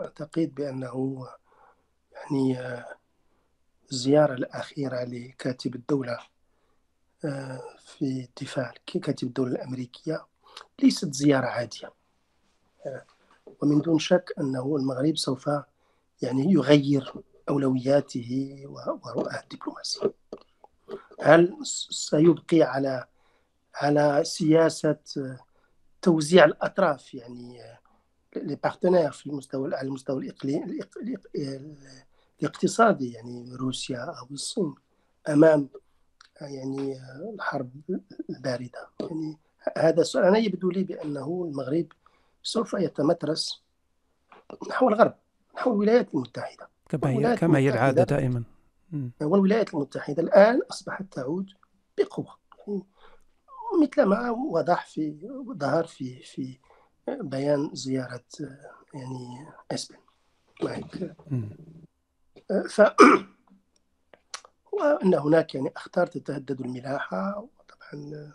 [0.00, 1.26] أعتقد بأنه
[2.12, 2.58] يعني
[3.94, 6.18] الزيارة الأخيرة لكاتب الدولة
[7.24, 10.26] آه، في الدفاع كاتب الدولة الأمريكية
[10.82, 11.92] ليست زيارة عادية.
[12.86, 13.04] آه،
[13.62, 15.50] ومن دون شك أنه المغرب سوف
[16.22, 17.14] يعني يغير
[17.48, 20.12] أولوياته ورؤاه الدبلوماسية.
[21.20, 21.56] هل
[21.90, 23.06] سيبقي على
[23.74, 24.96] على سياسة
[26.02, 27.60] توزيع الأطراف يعني
[28.36, 30.80] لي بارتنير في المستوى على المستوى الإقليمي
[32.42, 34.74] الاقتصادي يعني روسيا أو الصين
[35.28, 35.68] أمام
[36.40, 36.96] يعني
[37.34, 37.70] الحرب
[38.30, 38.88] الباردة.
[39.00, 39.38] يعني
[39.78, 41.86] هذا السؤال أنا يبدو لي بأنه المغرب
[42.42, 43.62] سوف يتمترس
[44.68, 45.14] نحو الغرب
[45.56, 46.68] نحو الولايات المتحدة.
[46.88, 48.44] كما كما هي العادة دائما.
[49.20, 51.50] والولايات المتحدة الآن أصبحت تعود
[51.98, 52.36] بقوة.
[52.68, 52.82] يعني
[53.82, 55.16] مثل ما وضح في
[55.58, 56.58] ظهر في في
[57.08, 58.24] بيان زيارة
[58.94, 59.96] يعني أسبن.
[62.68, 62.80] ف
[64.72, 68.32] وأن هناك يعني أخطار تتهدد الملاحة وطبعا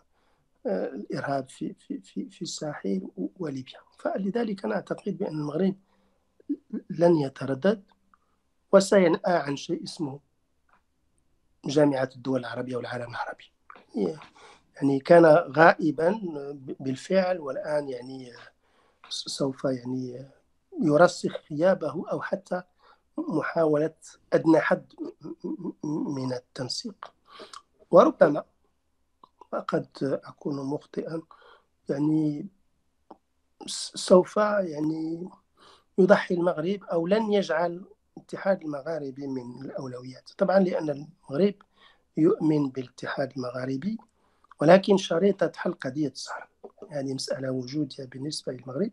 [0.66, 3.07] الإرهاب في في في في الساحل
[3.39, 3.80] وليبيا.
[3.99, 5.76] فلذلك أنا أعتقد بأن المغرب
[6.89, 7.84] لن يتردد
[8.72, 10.20] وسينأى عن شيء اسمه
[11.66, 13.51] جامعة الدول العربية والعالم العربي.
[14.76, 16.22] يعني كان غائبا
[16.80, 18.32] بالفعل والآن يعني
[19.10, 20.30] سوف يعني
[20.82, 22.64] يرسخ غيابه أو حتى
[23.28, 23.93] محاولة
[24.34, 24.93] أدنى حد
[25.84, 27.13] من التنسيق.
[27.91, 28.43] وربما
[29.67, 31.22] قد أكون مخطئا
[31.89, 32.47] يعني
[33.95, 35.30] سوف يعني
[35.97, 37.86] يضحي المغرب أو لن يجعل
[38.17, 40.30] الاتحاد المغاربي من الأولويات.
[40.38, 41.55] طبعا لأن المغرب
[42.17, 43.97] يؤمن بالاتحاد المغاربي
[44.61, 46.49] ولكن شريطة حل قضية الصحراء
[46.91, 48.91] هذه مسألة وجودية بالنسبة للمغرب.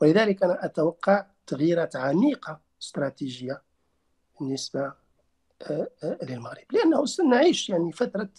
[0.00, 3.62] ولذلك أنا أتوقع تغييرات عميقة استراتيجية
[4.40, 4.92] بالنسبة
[5.62, 6.64] آه، آه، للمغرب.
[6.72, 8.30] لأنه سنعيش يعني فترة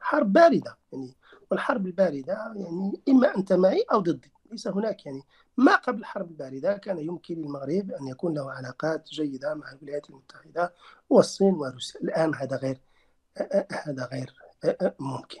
[0.00, 1.16] حرب باردة يعني.
[1.50, 4.32] والحرب الباردة يعني إما أنت معي أو ضدي.
[4.50, 5.22] ليس هناك يعني.
[5.56, 10.74] ما قبل الحرب الباردة كان يمكن للمغرب أن يكون له علاقات جيدة مع الولايات المتحدة
[11.10, 12.00] والصين وروسيا.
[12.00, 12.80] الآن هذا غير
[13.86, 14.34] هذا غير
[14.98, 15.40] ممكن.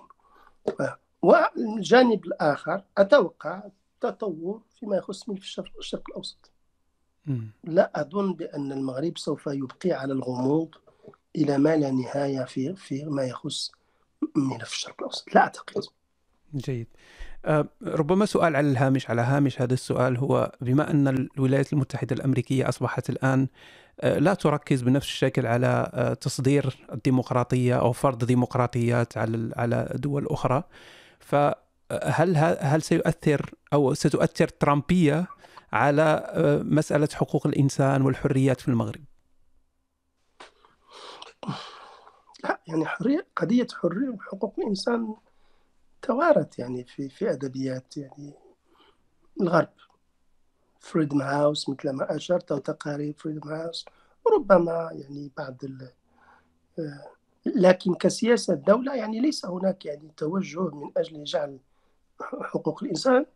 [1.22, 3.62] والجانب الآخر أتوقع
[4.00, 5.42] تطور فيما يخص ملف
[5.78, 6.51] الشرق الأوسط.
[7.64, 10.68] لا أظن بأن المغرب سوف يبقي على الغموض
[11.36, 13.72] إلى ما لا نهاية في في ما يخص
[14.36, 15.34] ملف الشرق الأوسط.
[15.34, 15.82] لا أعتقد.
[16.54, 16.86] جيد.
[17.44, 22.68] أه، ربما سؤال على الهامش على هامش هذا السؤال هو بما أن الولايات المتحدة الأمريكية
[22.68, 23.48] أصبحت الآن
[24.00, 30.26] أه، لا تركز بنفس الشكل على أه، تصدير الديمقراطية أو فرض ديمقراطيات على على دول
[30.26, 30.62] أخرى.
[31.20, 35.26] فهل هل سيؤثر أو ستؤثر ترامبية
[35.72, 36.32] على
[36.64, 39.04] مسألة حقوق الإنسان والحريات في المغرب؟
[42.44, 45.14] لا يعني حرية قضية حرية حقوق الإنسان
[46.02, 48.32] توارت يعني في في أدبيات يعني
[49.40, 49.68] الغرب.
[50.80, 53.84] فريدم هاوس مثل ما أشرت أو تقارير فريدم هاوس
[54.26, 55.88] وربما يعني بعض ال
[56.78, 57.10] آه،
[57.46, 61.58] لكن كسياسة دولة يعني ليس هناك يعني توجه من أجل جعل
[62.42, 63.16] حقوق الإنسان.
[63.16, 63.26] آه،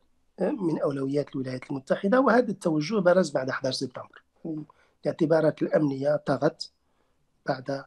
[0.41, 4.23] من أولويات الولايات المتحدة وهذا التوجه برز بعد 11 سبتمبر.
[5.05, 6.71] الاعتبارات الأمنية طغت
[7.47, 7.85] بعد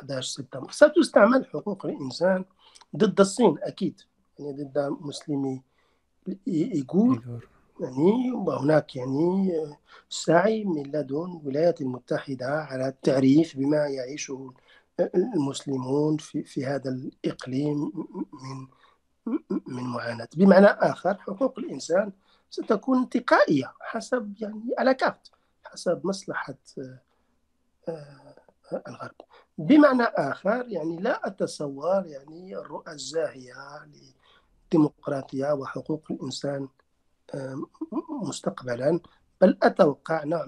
[0.00, 0.70] 11 سبتمبر.
[0.70, 2.44] ستستعمل حقوق الإنسان
[2.96, 4.00] ضد الصين أكيد.
[4.38, 5.62] يعني ضد مسلمي
[6.48, 7.48] إيغور.
[7.80, 9.52] يعني وهناك يعني
[10.08, 14.52] سعي من لدن الولايات المتحدة على التعريف بما يعيشه
[15.14, 17.92] المسلمون في, في هذا الإقليم
[18.32, 18.66] من
[19.66, 20.28] من معاناة.
[20.36, 22.12] بمعنى آخر حقوق الإنسان
[22.50, 25.30] ستكون انتقائية حسب يعني على كارت
[25.64, 26.54] حسب مصلحة
[27.88, 28.34] آه،
[28.88, 29.14] الغرب.
[29.58, 33.54] بمعنى آخر يعني لا أتصور يعني الرؤى الزاهية
[34.72, 36.68] للديمقراطية وحقوق الإنسان
[38.22, 39.00] مستقبلا.
[39.40, 40.46] بل أتوقع نوع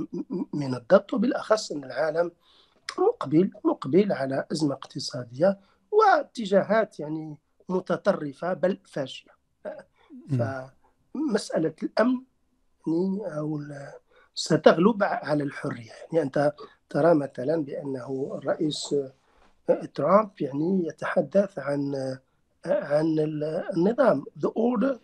[0.52, 2.32] من الضبط وبالأخص أن العالم
[2.98, 5.58] مقبل مقبل على أزمة اقتصادية
[5.90, 7.38] واتجاهات يعني
[7.70, 9.30] متطرفة بل فاشية
[10.30, 12.22] فمسألة الأمن
[12.86, 13.62] يعني أو
[14.34, 15.92] ستغلب على الحرية.
[16.12, 16.52] يعني أنت
[16.88, 18.94] ترى مثلا بأنه الرئيس
[19.94, 21.94] ترامب يعني يتحدث عن
[22.66, 23.16] عن
[23.76, 24.96] النظام the order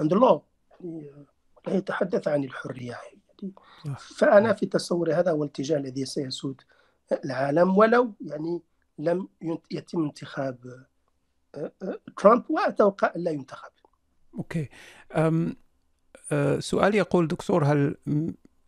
[0.00, 0.40] and the law.
[0.80, 1.26] يعني
[1.66, 2.90] لا يتحدث عن الحرية.
[2.90, 3.52] يعني
[3.98, 6.60] فأنا في تصوري هذا هو الاتجاه الذي سيسود
[7.24, 8.62] العالم ولو يعني
[8.98, 9.28] لم
[9.70, 10.84] يتم انتخاب
[12.16, 13.70] ترامب وأتوقع أن لا ينتخب.
[14.34, 14.68] okay.
[15.12, 15.56] أم
[16.32, 17.96] أه، سؤال يقول دكتور هل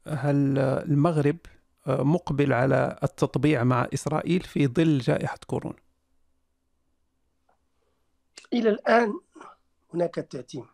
[0.09, 1.37] هل المغرب
[1.87, 5.77] مقبل على التطبيع مع إسرائيل في ظل جائحة كورونا؟
[8.53, 9.21] إلى الآن
[9.95, 10.67] هناك تعتيم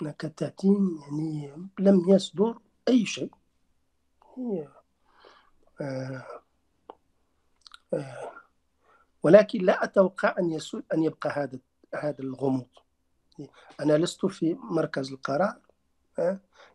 [0.00, 2.58] هناك تعتيم يعني لم يصدر
[2.88, 3.30] أي شيء.
[5.80, 6.26] آه
[7.92, 8.32] آه
[9.24, 11.58] ولكن لا أتوقع أن يسود أن يبقى هذا
[11.94, 12.66] هذا الغموض.
[13.80, 15.58] أنا لست في مركز القرار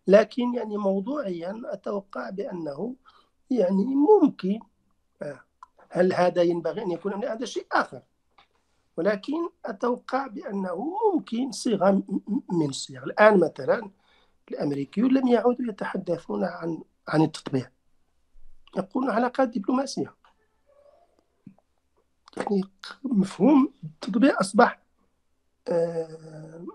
[0.08, 2.96] لكن يعني موضوعيا أتوقع بأنه
[3.50, 4.60] يعني ممكن
[5.90, 8.02] هل هذا ينبغي أن يكون هذا شيء آخر.
[8.98, 12.04] ولكن أتوقع بأنه ممكن صيغة
[12.52, 13.04] من صيغ.
[13.04, 13.92] الآن مثلا
[14.52, 17.72] الأمريكيون لم يعودوا يتحدثون عن عن التطبيع.
[18.78, 20.19] يقولون علاقات دبلوماسية.
[22.38, 22.64] يعني
[23.04, 24.80] مفهوم التطبيع أصبح
[25.68, 26.66] آه،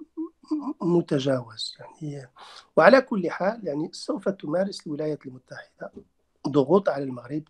[0.83, 2.29] متجاوز يعني.
[2.77, 5.93] وعلى كل حال يعني سوف تمارس الولايات المتحدة
[6.49, 7.43] ضغوط على المغرب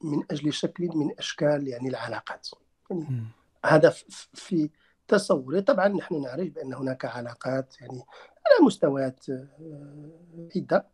[0.00, 2.48] من أجل شكل من أشكال يعني العلاقات.
[2.90, 3.24] يعني
[3.66, 3.94] هذا
[4.34, 4.70] في
[5.08, 5.60] تصوري.
[5.60, 8.02] طبعا نحن نعرف بأن هناك علاقات يعني
[8.46, 10.86] على مستويات آه، عدة.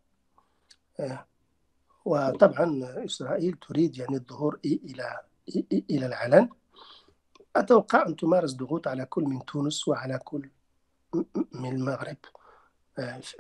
[1.01, 1.27] آه،
[2.05, 5.21] وطبعا إسرائيل تريد يعني الظهور إلى
[5.91, 6.49] إلى العلن
[7.57, 10.49] أتوقع أن تمارس ضغوط على كل من تونس وعلى كل
[11.53, 12.17] من المغرب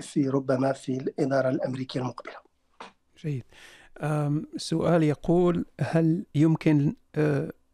[0.00, 2.36] في ربما في الإدارة الأمريكية المقبلة
[3.18, 3.44] جيد
[4.56, 6.94] سؤال يقول هل يمكن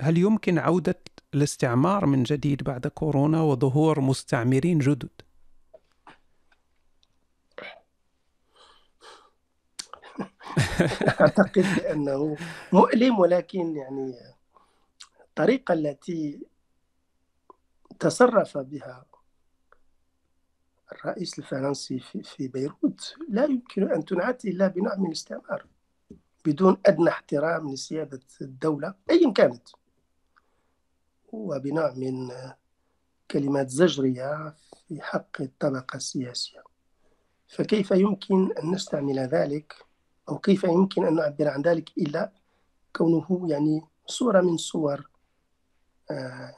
[0.03, 1.01] هل يمكن عودة
[1.35, 5.11] الاستعمار من جديد بعد كورونا وظهور مستعمرين جدد؟
[11.20, 12.36] أعتقد بأنه
[12.72, 14.14] مؤلم ولكن يعني
[15.20, 16.40] الطريقة التي
[17.98, 19.05] تصرف بها
[20.92, 25.66] الرئيس الفرنسي في, بيروت لا يمكن أن تنعت إلا بنوع من الاستعمار
[26.44, 29.68] بدون أدنى احترام لسيادة الدولة أيا كانت
[31.32, 32.28] وبنوع من
[33.30, 34.55] كلمات زجرية
[34.88, 36.62] في حق الطبقة السياسية.
[37.48, 39.89] فكيف يمكن أن نستعمل ذلك؟
[40.31, 42.33] أو كيف يمكن أن نعبر عن ذلك إلا
[42.97, 45.11] كونه يعني صورة من صور
[46.11, 46.55] آه،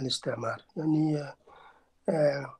[0.00, 0.62] الاستعمار.
[0.76, 1.34] يعني
[2.08, 2.56] آه،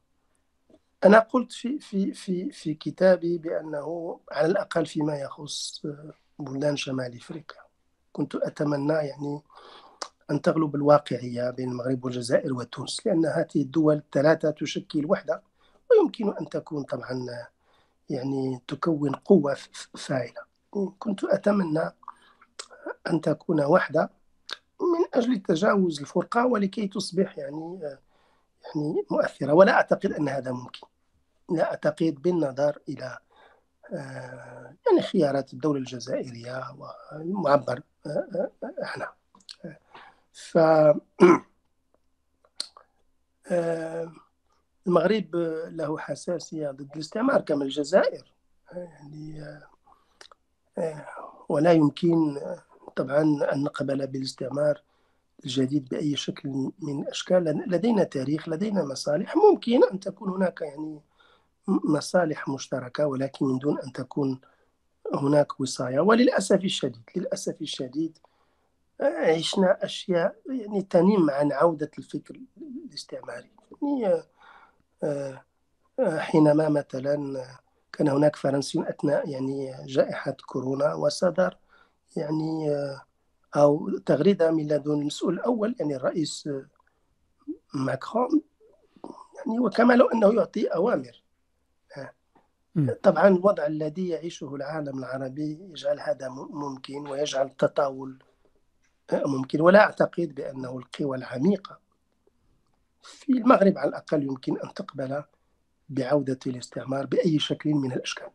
[1.04, 5.82] أنا قلت في في في في كتابي بأنه على الأقل فيما يخص
[6.38, 7.62] بلدان شمال أفريقيا.
[8.12, 9.42] كنت أتمنى يعني
[10.30, 15.42] أن تغلب الواقعية بين المغرب والجزائر وتونس لأن هذه الدول الثلاثة تشكل وحدة
[15.90, 17.26] ويمكن أن تكون طبعا
[18.10, 19.56] يعني تكون قوة
[19.96, 20.42] فاعلة.
[20.98, 21.90] كنت أتمنى
[23.10, 24.10] أن تكون وحدة
[24.80, 27.80] من أجل تجاوز الفرقة ولكي تصبح يعني
[28.74, 29.52] يعني مؤثرة.
[29.52, 30.86] ولا أعتقد أن هذا ممكن.
[31.50, 33.18] لا أعتقد بالنظر إلى
[33.92, 36.62] آه، يعني خيارات الدولة الجزائرية
[37.12, 39.14] والمعبر آه، آه، عنها
[40.32, 40.58] ف
[44.86, 45.36] المغرب
[45.70, 48.32] له حساسية ضد الاستعمار كما الجزائر.
[48.72, 49.60] يعني
[51.48, 52.40] ولا يمكن
[52.96, 53.22] طبعا
[53.52, 54.82] أن نقبل بالاستعمار
[55.44, 57.64] الجديد بأي شكل من الأشكال.
[57.66, 59.36] لدينا تاريخ لدينا مصالح.
[59.36, 61.00] ممكن أن تكون هناك يعني
[61.68, 64.40] مصالح مشتركة ولكن من دون أن تكون
[65.14, 66.00] هناك وصاية.
[66.00, 68.18] وللأسف الشديد للأسف الشديد
[69.00, 72.40] عشنا أشياء يعني تنم عن عودة الفكر
[72.86, 73.50] الاستعماري.
[73.82, 74.24] يعني آه، آه،
[76.18, 77.44] حينما مثلا
[77.92, 81.58] كان هناك فرنسيون أثناء يعني جائحة كورونا وصدر
[82.16, 83.02] يعني آه،
[83.56, 86.48] أو تغريدة من لدن المسؤول الأول يعني الرئيس
[87.74, 88.42] ماكرون
[89.36, 91.22] يعني وكما لو أنه يعطي أوامر.
[93.02, 98.18] طبعا الوضع الذي يعيشه العالم العربي يجعل هذا ممكن ويجعل التطاول
[99.12, 99.60] ممكن.
[99.60, 101.81] ولا أعتقد بأنه القوى العميقة.
[103.02, 105.22] في المغرب على الأقل يمكن أن تقبل
[105.88, 108.28] بعودة الاستعمار بأي شكل من الأشكال.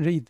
[0.00, 0.28] جيد.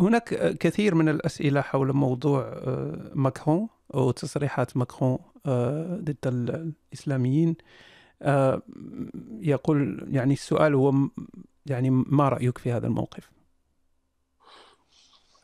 [0.00, 7.56] هناك كثير من الأسئلة حول موضوع آه، ماكرون وتصريحات ماكرون آه، ضد الإسلاميين.
[8.22, 8.62] آه،
[9.40, 10.94] يقول يعني السؤال هو
[11.66, 13.30] يعني ما رأيك في هذا الموقف؟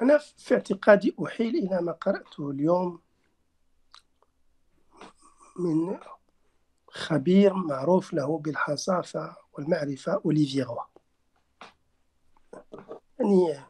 [0.02, 3.00] أنا في اعتقادي أحيل إلى ما قرأته اليوم
[5.58, 5.98] من
[6.96, 10.82] خبير معروف له بالحصافة والمعرفة أوليفي غوا.
[13.18, 13.64] يعني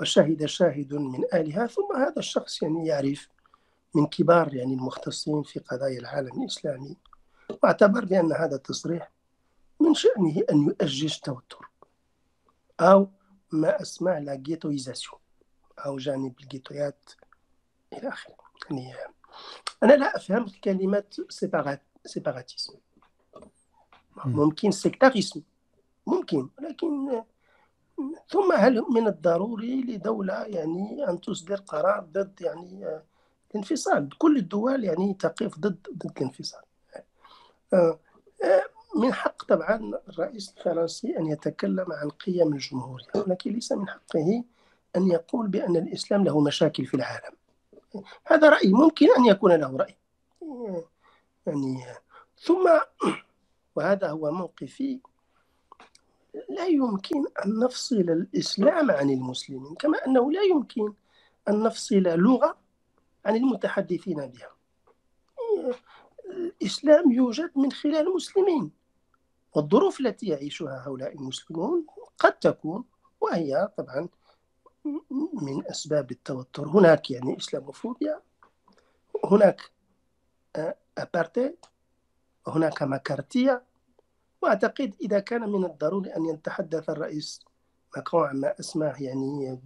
[0.00, 3.28] وشهد شاهد من آلها ثم هذا الشخص يعني يعرف
[3.94, 6.96] من كبار يعني المختصين في قضايا العالم الإسلامي
[7.62, 9.10] واعتبر بأن هذا التصريح
[9.80, 11.70] من شأنه أن يؤجج التوتر
[12.80, 13.10] أو
[13.52, 14.34] ما أسمى لا
[15.78, 17.10] أو جانب الجيتويات
[17.92, 18.36] إلى آخره.
[18.70, 18.94] يعني
[19.82, 21.04] أنا لا أفهم كلمة
[22.08, 22.74] سيباراتيزم
[24.24, 25.42] ممكن سيكتاريزم.
[26.06, 27.22] ممكن ولكن
[28.28, 33.00] ثم هل من الضروري لدولة يعني أن تصدر قرار ضد يعني
[33.50, 36.62] الانفصال كل الدول يعني تقف ضد ضد الانفصال.
[37.74, 37.98] آه،
[38.44, 38.64] آه،
[38.96, 44.44] من حق طبعا الرئيس الفرنسي أن يتكلم عن قيم الجمهورية ولكن ليس من حقه
[44.96, 47.36] أن يقول بأن الإسلام له مشاكل في العالم.
[48.26, 49.96] هذا رأي ممكن أن يكون له رأي.
[51.50, 51.98] يعني.
[52.38, 52.70] ثم
[53.76, 55.00] وهذا هو موقفي.
[56.48, 60.92] لا يمكن أن نفصل الإسلام عن المسلمين كما أنه لا يمكن
[61.48, 62.56] أن نفصل لغة
[63.24, 64.50] عن المتحدثين بها.
[66.30, 68.70] الإسلام يوجد من خلال المسلمين
[69.54, 71.86] والظروف التي يعيشها هؤلاء المسلمون
[72.18, 72.84] قد تكون
[73.20, 74.08] وهي طبعا
[75.42, 76.68] من أسباب التوتر.
[76.68, 78.20] هناك يعني إسلاموفوبيا
[79.24, 79.70] هناك
[81.02, 81.56] أبارتيد
[82.46, 83.62] هناك مكارتية.
[84.42, 87.40] وأعتقد إذا كان من الضروري أن يتحدث الرئيس
[87.96, 89.58] ماكرون عما أسماه يعني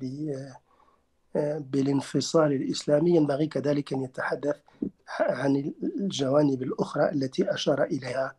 [1.61, 3.17] بالانفصال الإسلامي.
[3.17, 4.57] ينبغي كذلك أن يتحدث
[5.21, 8.35] عن الجوانب الأخرى التي أشار إليها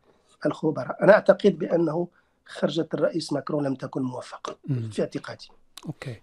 [0.46, 1.04] الخبراء.
[1.04, 2.08] أنا أعتقد بأنه
[2.46, 4.58] خرجة الرئيس ماكرون لم تكن موفقة
[4.92, 5.50] في اعتقادي.
[5.86, 6.22] أوكي.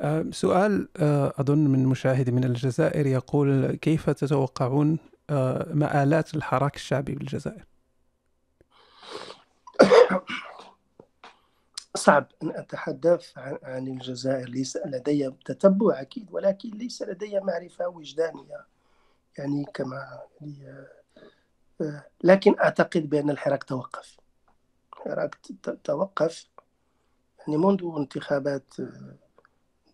[0.00, 4.98] أه سؤال أه أظن من مشاهد من الجزائر يقول كيف تتوقعون
[5.74, 7.64] مآلات الحراك الشعبي بالجزائر؟
[11.96, 18.66] صعب أن أتحدث عن الجزائر ليس لدي تتبع أكيد ولكن ليس لدي معرفة وجدانية
[19.38, 20.86] يعني كما يعني
[22.24, 24.16] لكن أعتقد بأن الحراك توقف
[24.92, 25.36] الحراك
[25.84, 26.48] توقف
[27.38, 28.74] يعني منذ انتخابات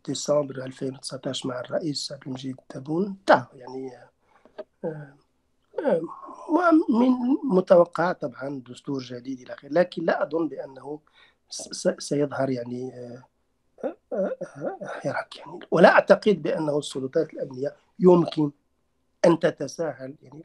[0.07, 3.93] ديسمبر 2019 مع الرئيس عبد المجيد تبون انتهى يعني
[6.89, 7.11] من
[7.45, 11.01] متوقع طبعا دستور جديد إلى آخره لكن لا أظن بأنه
[11.99, 12.93] سيظهر يعني
[14.85, 18.51] حراك يعني ولا أعتقد بأنه السلطات الأمنية يمكن
[19.25, 20.43] أن تتساهل يعني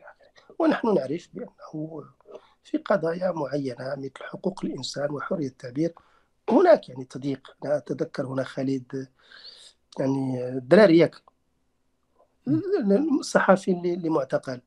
[0.60, 2.04] ونحن نعرف بأنه
[2.64, 5.94] في قضايا معينة مثل حقوق الإنسان وحرية التعبير
[6.50, 7.56] هناك يعني تضييق.
[7.66, 9.08] أنا أتذكر هنا خالد
[10.00, 11.10] يعني الدراري
[12.48, 14.62] الصحفي اللي معتقل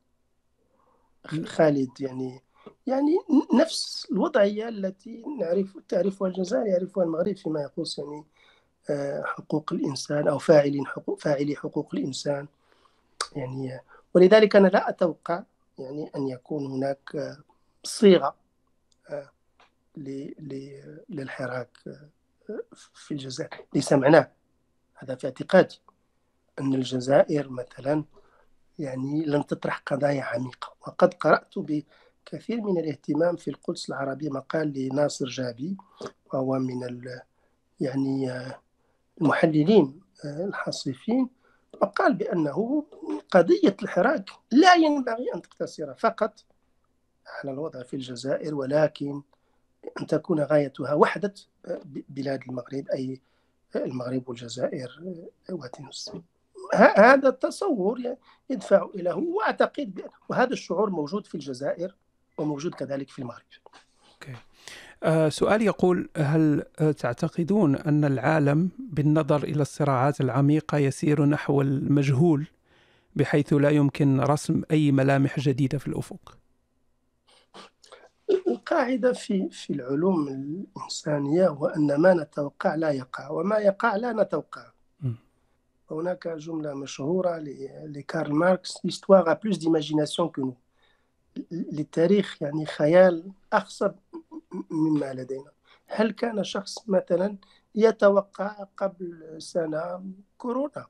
[1.27, 2.41] خالد يعني
[2.87, 3.19] يعني
[3.55, 8.25] نفس الوضعية التي نعرف تعرفها الجزائر يعرفها المغرب فيما يخص يعني
[8.91, 12.49] آه، حقوق الإنسان أو فاعلين حقوق فاعلي حقوق الإنسان
[13.37, 13.81] يعني
[14.15, 15.43] ولذلك أنا لا أتوقع
[15.79, 17.37] يعني أن يكون هناك آه،
[17.85, 18.37] صيغة
[19.11, 19.31] آه،
[21.09, 21.79] للحراك
[22.95, 23.65] في الجزائر.
[23.75, 24.31] لسمعناه
[24.95, 25.81] هذا في اعتقادي
[26.61, 28.05] أن الجزائر مثلا
[28.81, 30.75] يعني لن تطرح قضايا عميقة.
[30.81, 35.77] وقد قرأت بكثير من الاهتمام في القدس العربية مقال لناصر جابي
[36.33, 37.09] وهو من
[37.81, 38.33] يعني
[39.21, 41.29] المحللين الحصيفين
[41.83, 42.85] وقال بأنه
[43.31, 46.45] قضية الحراك لا ينبغي أن تقتصر فقط
[47.27, 49.23] على الوضع في الجزائر ولكن
[50.01, 51.35] أن تكون غايتها وحدة
[52.09, 53.21] بلاد المغرب أي
[53.77, 55.03] المغرب والجزائر
[55.51, 56.13] وتونس
[56.75, 58.01] هذا التصور
[58.51, 61.95] يدفع إليه وأعتقد وهذا الشعور موجود في الجزائر
[62.39, 63.45] وموجود كذلك في المغرب
[64.25, 64.37] okay.
[65.03, 66.63] آه سؤال يقول هل
[66.99, 72.47] تعتقدون أن العالم بالنظر إلى الصراعات العميقة يسير نحو المجهول
[73.17, 76.37] بحيث لا يمكن رسم أي ملامح جديدة في الأفق؟
[78.47, 84.73] القاعدة في في العلوم الإنسانية هو أن ما نتوقع لا يقع وما يقع لا نتوقع
[85.93, 87.39] هناك جملة مشهورة
[87.85, 88.79] لكارل ماركس.
[88.87, 90.57] L'histoire a plus d'imagination que nous.
[91.51, 93.95] للتاريخ يعني خيال أخصب
[94.71, 95.53] مما لدينا.
[95.87, 97.37] هل كان شخص مثلا
[97.75, 100.05] يتوقع قبل سنة
[100.39, 100.87] كورونا؟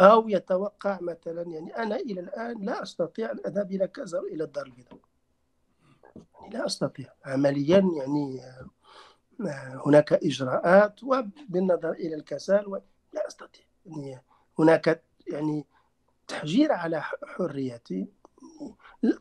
[0.00, 4.66] أو يتوقع مثلا يعني أنا إلى الآن لا أستطيع أن أذهب إلى كذا إلى الدار
[4.66, 5.00] البيضاء.
[6.40, 7.12] يعني لا أستطيع.
[7.24, 8.40] عمليا يعني
[9.86, 12.80] هناك إجراءات وبالنظر إلى الكسل
[13.12, 13.64] لا أستطيع.
[13.86, 14.22] يعني
[14.58, 15.66] هناك يعني
[16.28, 18.08] تحجير على حريتي.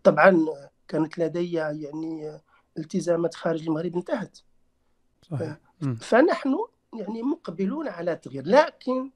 [0.04, 0.46] طبعا
[0.88, 2.40] كانت لدي يعني
[2.78, 4.38] التزامات خارج المغرب انتهت.
[5.22, 5.58] صحيح.
[6.02, 6.58] فنحن
[6.94, 9.12] يعني مقبلون على التغيير لكن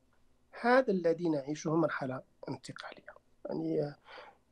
[0.62, 3.16] هذا الذي نعيشه مرحلة انتقالية.
[3.46, 3.94] يعني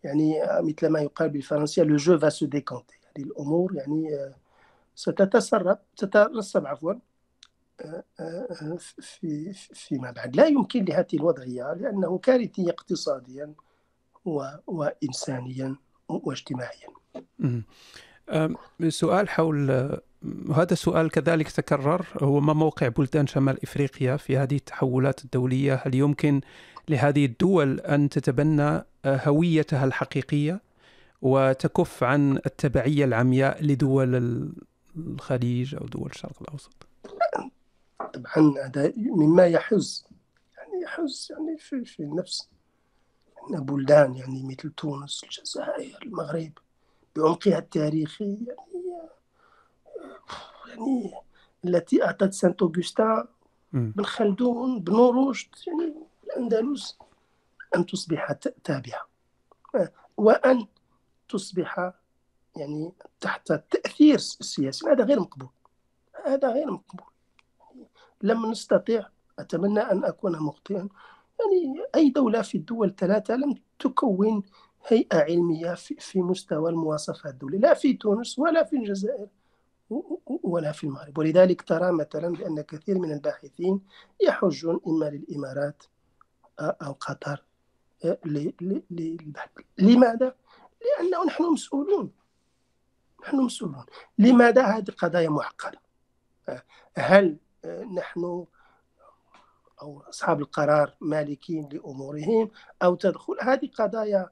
[0.04, 4.34] يعني مثل ما يقال بالفرنسية le jeu va se décanter يعني الأمور يعني
[4.96, 6.94] ستتسرب تترسب عفوا.
[9.00, 13.54] في فيما بعد لا يمكن لهذه الوضعية لأنه كارثي اقتصاديا
[14.68, 15.76] وإنسانيا
[16.08, 16.88] واجتماعيا
[18.90, 19.70] سؤال حول
[20.56, 25.96] هذا السؤال كذلك تكرر هو ما موقع بلدان شمال إفريقيا في هذه التحولات الدولية؟ هل
[25.96, 26.42] يمكن
[26.90, 30.62] لهذه الدول أن تتبنى هويتها الحقيقية
[31.22, 34.52] وتكف عن التبعية العمياء لدول
[34.98, 36.91] الخليج أو دول الشرق الأوسط؟
[38.08, 40.06] طبعا هذا مما يحز
[40.58, 42.50] يعني يحز يعني في, في النفس.
[43.50, 46.52] يعني بلدان يعني مثل تونس الجزائر المغرب
[47.16, 49.06] بعمقها التاريخي يعني
[50.68, 51.14] يعني
[51.66, 53.28] التي أعطت سانت اوغستا
[53.74, 55.94] بن خلدون بن رشد يعني
[56.24, 56.98] الأندلس
[57.76, 58.32] أن تصبح
[58.64, 59.08] تابعة.
[60.18, 60.68] وأن
[61.30, 61.92] تصبح
[62.56, 65.50] يعني تحت تأثير السياسي هذا غير مقبول.
[66.26, 67.11] هذا غير مقبول.
[68.24, 69.08] لم نستطع
[69.40, 70.90] أتمنى أن أكون مخطئا.
[71.40, 74.44] يعني أي دولة في الدول الثلاثة لم تكون
[74.88, 79.28] هيئة علمية في, مستوى المواصفات الدولية لا في تونس ولا في الجزائر
[80.28, 81.18] ولا في المغرب.
[81.18, 83.82] ولذلك ترى مثلا بأن كثير من الباحثين
[84.22, 85.84] يحجون إما للإمارات
[86.60, 87.44] أو قطر
[88.92, 90.36] للبحث لماذا؟
[90.82, 92.12] لأنه نحن مسؤولون.
[93.22, 93.86] نحن مسؤولون.
[94.18, 95.82] لماذا هذه قضايا معقدة؟
[96.98, 98.46] هل نحن
[99.82, 102.50] أو أصحاب القرار مالكين لأمورهم
[102.84, 103.34] أو تدخل.
[103.42, 104.30] هذه قضايا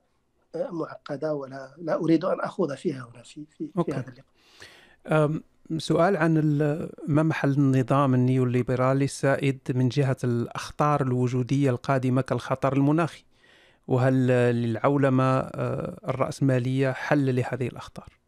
[0.56, 4.14] معقدة ولا لا أريد أن أخوض فيها هنا في, في, في هذا
[5.08, 5.42] اللقاء.
[5.78, 6.34] سؤال عن
[7.08, 13.24] ما محل النظام النيوليبرالي السائد من جهة الأخطار الوجودية القادمة كالخطر المناخي؟
[13.88, 18.19] وهل للعولمة آه، الرأسمالية حل لهذه الأخطار؟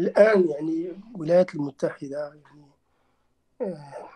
[0.00, 2.66] الآن يعني الولايات المتحدة يعني
[3.60, 4.08] آه،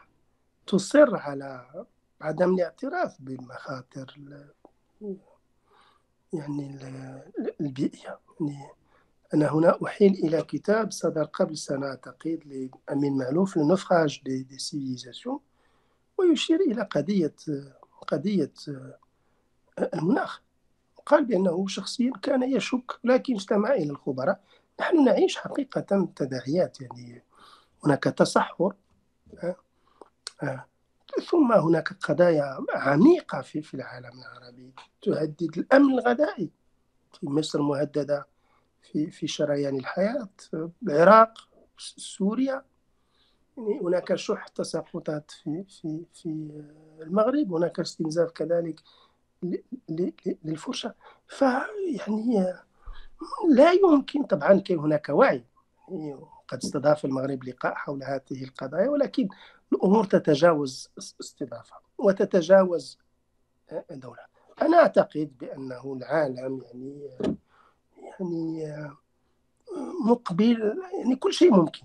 [0.66, 1.66] تصر على
[2.20, 4.18] عدم الاعتراف بالمخاطر
[6.32, 6.78] يعني
[7.60, 8.18] البيئية.
[8.40, 8.68] يعني
[9.34, 12.40] أنا هنا أحيل إلى كتاب صدر قبل سنة أعتقد
[12.88, 15.40] لأمين معلوف لنفراج دي, دي سيفيزاسيون
[16.18, 17.34] ويشير إلى قضية
[18.08, 20.42] قضية آه، المناخ.
[21.06, 24.40] قال بأنه شخصيا كان يشك لكن استمع إلى الخبراء
[24.80, 27.22] نحن نعيش حقيقة تداعيات يعني
[27.84, 28.74] هناك تصحر
[31.30, 34.72] ثم هناك قضايا عميقة في في العالم العربي
[35.02, 36.50] تهدد الأمن الغذائي.
[37.20, 38.26] في مصر مهددة
[38.82, 40.28] في في شريان الحياة
[40.82, 41.48] العراق
[41.96, 42.64] سوريا.
[43.56, 46.50] يعني هناك شح تساقطات في في في
[47.00, 48.80] المغرب هناك استنزاف كذلك
[50.44, 50.94] للفرشة
[51.28, 52.54] فيعني
[53.48, 55.44] لا يمكن طبعا كان هناك وعي
[56.48, 59.28] قد استضاف المغرب لقاء حول هذه القضايا ولكن
[59.72, 62.98] الأمور تتجاوز استضافة وتتجاوز
[63.90, 64.24] دولة.
[64.62, 67.10] أنا أعتقد بأنه العالم يعني
[68.02, 68.66] يعني
[70.04, 71.82] مقبل يعني كل شيء ممكن.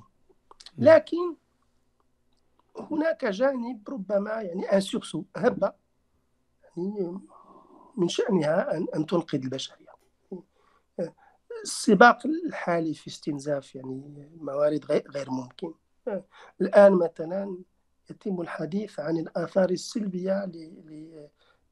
[0.78, 1.36] لكن
[2.92, 5.74] هناك جانب ربما يعني ان سورسو هبة
[6.78, 7.20] يعني
[7.98, 9.89] من شأنها أن أن تنقذ البشرية.
[11.64, 15.74] السباق الحالي في استنزاف يعني موارد غير ممكن.
[16.62, 17.58] الآن مثلا
[18.10, 20.52] يتم الحديث عن الآثار السلبية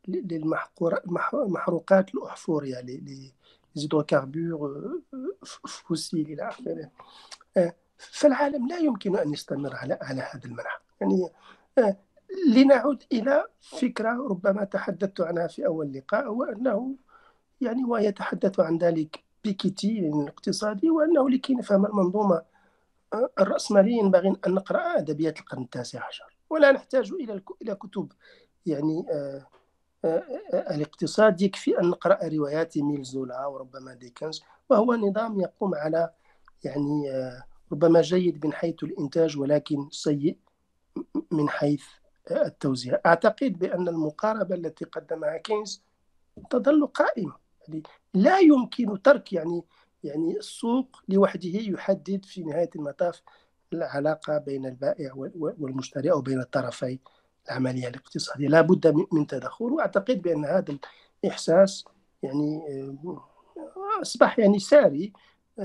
[0.08, 2.86] للمحروقات الأحفورية
[3.76, 5.02] لل hydrocarbures
[5.66, 6.92] fossiles إلى آخره.
[7.98, 11.30] فالعالم لا يمكن أن يستمر على على هذا المنحى يعني
[12.48, 16.96] لنعود إلى فكرة ربما تحدثت عنها في أول لقاء وأنه
[17.62, 22.42] يعني ويتحدث عن ذلك بيكيتي الاقتصادي وأنه لكي نفهم المنظومة
[23.14, 26.38] آه، الرأسمالية ينبغي أن نقرأ أدبيات القرن التاسع عشر.
[26.50, 28.12] ولا نحتاج إلى إلى كتب
[28.66, 29.48] يعني آه،
[30.54, 34.44] الاقتصاد يكفي أن نقرأ روايات ميل زولا وربما ديكنز.
[34.70, 36.10] وهو نظام يقوم على
[36.64, 37.12] يعني
[37.72, 40.38] ربما جيد من حيث الإنتاج ولكن سيء
[41.32, 41.84] من حيث
[42.32, 43.00] التوزيع.
[43.06, 45.84] أعتقد بأن المقاربة التي قدمها كينز
[46.50, 46.90] تظل
[47.68, 47.84] يعني
[48.14, 49.64] لا يمكن ترك يعني
[50.04, 53.22] يعني السوق لوحده يحدد في نهاية المطاف
[53.74, 57.00] العلاقة بين البائع والمشتري أو بين الطرفي
[57.48, 58.48] العملية الاقتصادية.
[58.48, 60.78] لا بد من تدخل وأعتقد بأن هذا
[61.24, 61.86] الإحساس
[62.24, 65.14] يعني آه، أصبح يعني ساري.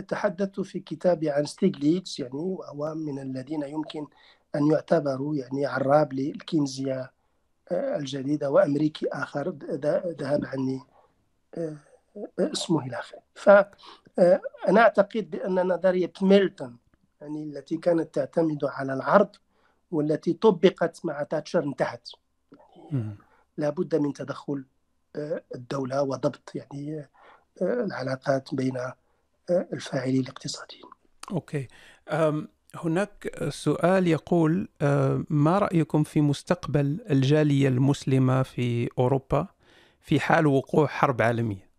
[0.08, 4.06] تحدثت في كتابي عن ستيغليتس يعني وهو من الذين يمكن
[4.54, 7.10] أن يعتبروا يعني عراب للكينزيا
[7.72, 9.48] آه، الجديدة وأمريكي آخر
[10.20, 10.80] ذهب عني
[11.54, 11.76] آه،
[12.38, 13.22] اسمه إلى آخره.
[13.34, 16.76] فأنا آه، أعتقد بأن نظرية ميلتون
[17.20, 19.36] يعني التي كانت تعتمد على العرض
[19.90, 22.08] والتي طبقت مع تاتشر انتهت.
[22.92, 23.16] يعني
[23.56, 24.64] لابد من تدخل
[25.54, 27.08] الدولة وضبط يعني
[27.62, 28.78] العلاقات بين
[29.50, 30.84] الفاعلين الاقتصاديين.
[31.32, 31.68] أوكي.
[32.74, 39.46] هناك سؤال يقول آه، ما رأيكم في مستقبل الجالية المسلمة في أوروبا
[40.00, 41.71] في حال وقوع حرب عالمية؟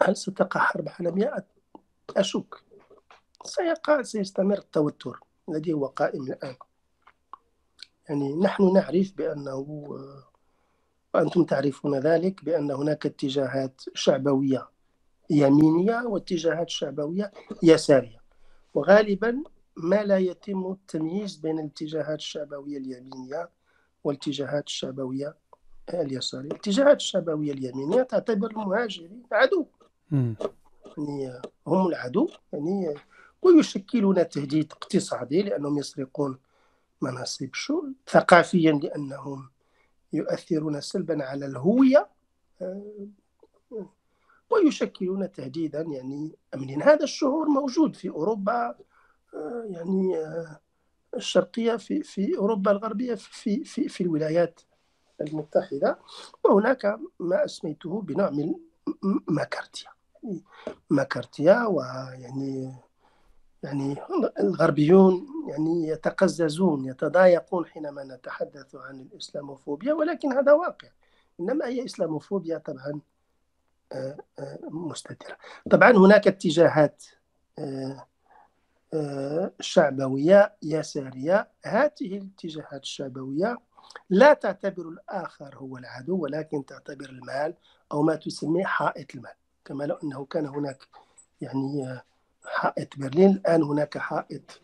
[0.00, 1.46] هل ستقع حرب عالمية؟
[2.16, 2.54] أشك.
[3.44, 5.20] سيقع سيستمر التوتر.
[5.48, 6.56] الذي هو قائم الآن.
[8.08, 9.54] يعني نحن نعرف بأنه
[11.14, 14.68] وأنتم تعرفون ذلك بأن هناك اتجاهات شعبوية
[15.30, 17.30] يمينية واتجاهات شعبوية
[17.62, 18.20] يسارية.
[18.74, 19.42] وغالبا
[19.76, 23.50] ما لا يتم التمييز بين الاتجاهات الشعبوية اليمينية
[24.04, 25.36] والاتجاهات الشعبوية
[25.94, 29.66] اليسارية الاتجاهات الشعبوية اليمينية تعتبر المهاجرين عدو.
[30.98, 32.28] يعني هم العدو.
[32.52, 32.94] يعني
[33.42, 36.38] ويشكلون تهديد اقتصادي لأنهم يسرقون
[37.02, 37.94] مناصب الشغل.
[38.08, 39.48] ثقافيا لأنهم
[40.12, 42.08] يؤثرون سلبا على الهوية.
[44.50, 45.80] ويشكلون تهديدا.
[45.80, 48.74] يعني أمنيا هذا الشعور موجود في أوروبا.
[49.34, 50.60] آه، يعني آه،
[51.16, 54.60] الشرقية في في أوروبا الغربية في في في الولايات
[55.20, 55.98] المتحدة
[56.44, 58.54] وهناك ما أسميته بنوع من
[59.28, 59.90] ماكارتيا.
[60.90, 62.74] ماكارتيا ويعني
[63.62, 63.96] يعني
[64.40, 70.88] الغربيون يعني يتقززون يتضايقون حينما نتحدث عن الإسلاموفوبيا ولكن هذا واقع.
[71.40, 73.00] إنما هي إسلاموفوبيا طبعا
[74.62, 75.36] مستترة.
[75.70, 77.04] طبعا هناك اتجاهات
[77.58, 78.06] آه،
[78.94, 81.48] آه، شعبوية يسارية.
[81.64, 83.58] هذه الاتجاهات الشعبوية
[84.10, 87.54] لا تعتبر الآخر هو العدو ولكن تعتبر المال
[87.92, 89.34] أو ما تسميه حائط المال.
[89.64, 90.78] كما لو أنه كان هناك
[91.40, 92.02] يعني آه،
[92.44, 94.60] حائط برلين الآن هناك حائط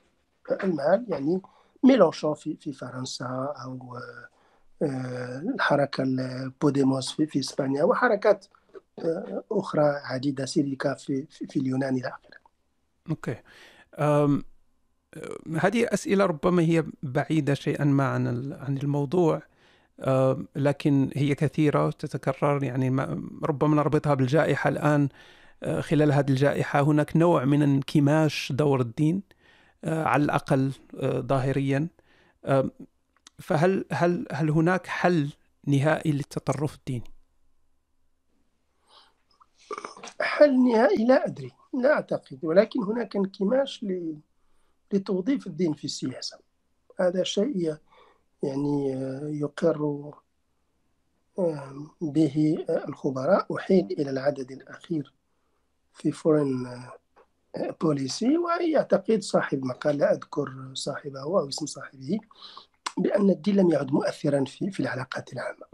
[0.64, 1.40] المال يعني
[1.82, 3.98] ميلونشون في في فرنسا أو
[4.82, 8.46] الحركة البوديموس في, في إسبانيا وحركات
[9.52, 12.38] أخرى عديدة سيليكا في, في اليونان إلى آخره.
[13.10, 13.36] okay.
[15.58, 19.42] هذه أسئلة ربما هي بعيدة شيئا ما عن عن الموضوع
[20.56, 22.90] لكن هي كثيرة تتكرر يعني
[23.42, 25.08] ربما نربطها بالجائحة الآن
[25.80, 29.22] خلال هذه الجائحة هناك نوع من انكماش دور الدين
[29.84, 30.72] على الأقل
[31.04, 31.88] ظاهريا.
[33.38, 35.30] فهل هل هل هناك حل
[35.66, 37.10] نهائي للتطرف الديني؟
[40.20, 41.50] حل نهائي لا أدري
[41.82, 42.38] لا أعتقد.
[42.42, 43.84] ولكن هناك انكماش
[44.92, 46.38] لتوظيف الدين في السياسة.
[47.00, 47.76] هذا شيء
[48.42, 48.90] يعني
[49.40, 50.10] يقر
[52.00, 53.56] به الخبراء.
[53.56, 55.12] أحيل إلى العدد الأخير
[55.92, 56.82] في فورن
[57.80, 62.18] بوليسي ويعتقد صاحب مقال لا أذكر صاحبه أو اسم صاحبه
[62.98, 65.66] بأن الدين لم يعد مؤثرا في في العلاقات العامة.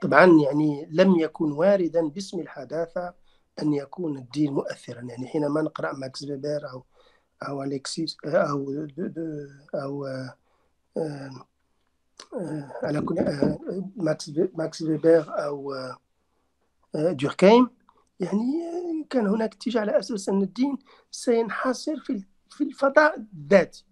[0.00, 3.14] طبعا يعني لم يكن واردا باسم الحداثة
[3.62, 5.00] أن يكون الدين مؤثرا.
[5.00, 6.84] يعني حينما نقرأ ماكس فيبر أو
[7.48, 8.86] أو أليكسيس أو
[9.74, 10.06] أو
[12.82, 13.14] على كل
[13.96, 15.74] ماكس ماكس فيبر أو
[16.94, 17.70] دوركايم
[18.20, 20.78] يعني كان هناك اتجاه على أساس أن الدين
[21.10, 23.84] سينحصر في في الفضاء الذاتي.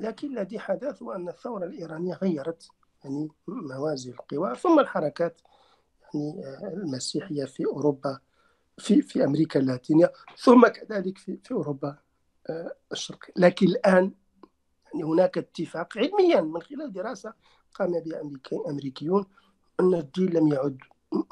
[0.00, 2.68] لكن الذي حدث هو أن الثورة الإيرانية غيرت
[3.04, 5.40] يعني موازي القوى ثم الحركات
[6.02, 8.18] يعني المسيحية في أوروبا
[8.80, 11.98] في في أمريكا اللاتينية ثم كذلك في في أوروبا
[12.92, 14.12] الشرقية لكن الآن
[14.94, 17.32] يعني هناك اتفاق علميا من خلال دراسة
[17.74, 18.20] قام بها
[18.68, 19.26] أمريكيون
[19.80, 20.78] أن الدين لم يعد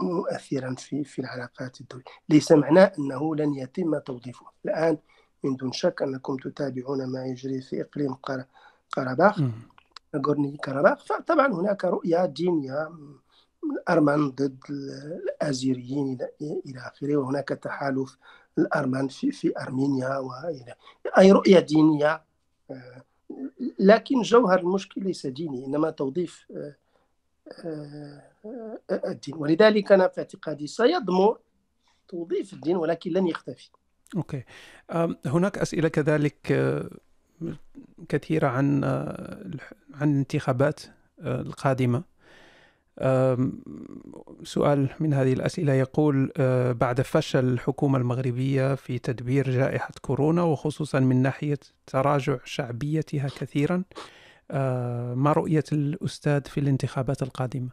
[0.00, 2.04] مؤثرا في في العلاقات الدولية.
[2.28, 4.46] ليس معناه أنه لن يتم توظيفه.
[4.64, 4.98] الآن
[5.44, 8.14] من دون شك أنكم تتابعون ما يجري في إقليم
[8.92, 9.40] قرباخ
[10.64, 12.90] كرباخ فطبعا هناك رؤية دينية
[13.70, 18.18] الأرمن ضد الأزيريين إلى آخره وهناك تحالف
[18.58, 20.74] الأرمن في, في أرمينيا وإلى
[21.18, 22.22] أي رؤية دينية
[22.70, 23.02] آه،
[23.78, 26.74] لكن جوهر المشكل ليس ديني إنما توظيف آه،
[27.64, 28.22] آه،
[28.90, 29.34] الدين.
[29.36, 31.38] ولذلك أنا في اعتقادي سيضمر
[32.08, 33.68] توظيف الدين ولكن لن يختفي.
[34.16, 34.44] أوكي.
[35.26, 36.36] هناك أسئلة كذلك
[38.08, 38.84] كثيرة عن
[39.94, 40.80] عن الانتخابات
[41.20, 42.02] القادمة.
[44.42, 46.32] سؤال من هذه الأسئلة يقول
[46.80, 53.84] بعد فشل الحكومة المغربية في تدبير جائحة كورونا وخصوصا من ناحية تراجع شعبيتها كثيرا
[55.14, 57.68] ما رؤية الأستاذ في الانتخابات القادمة؟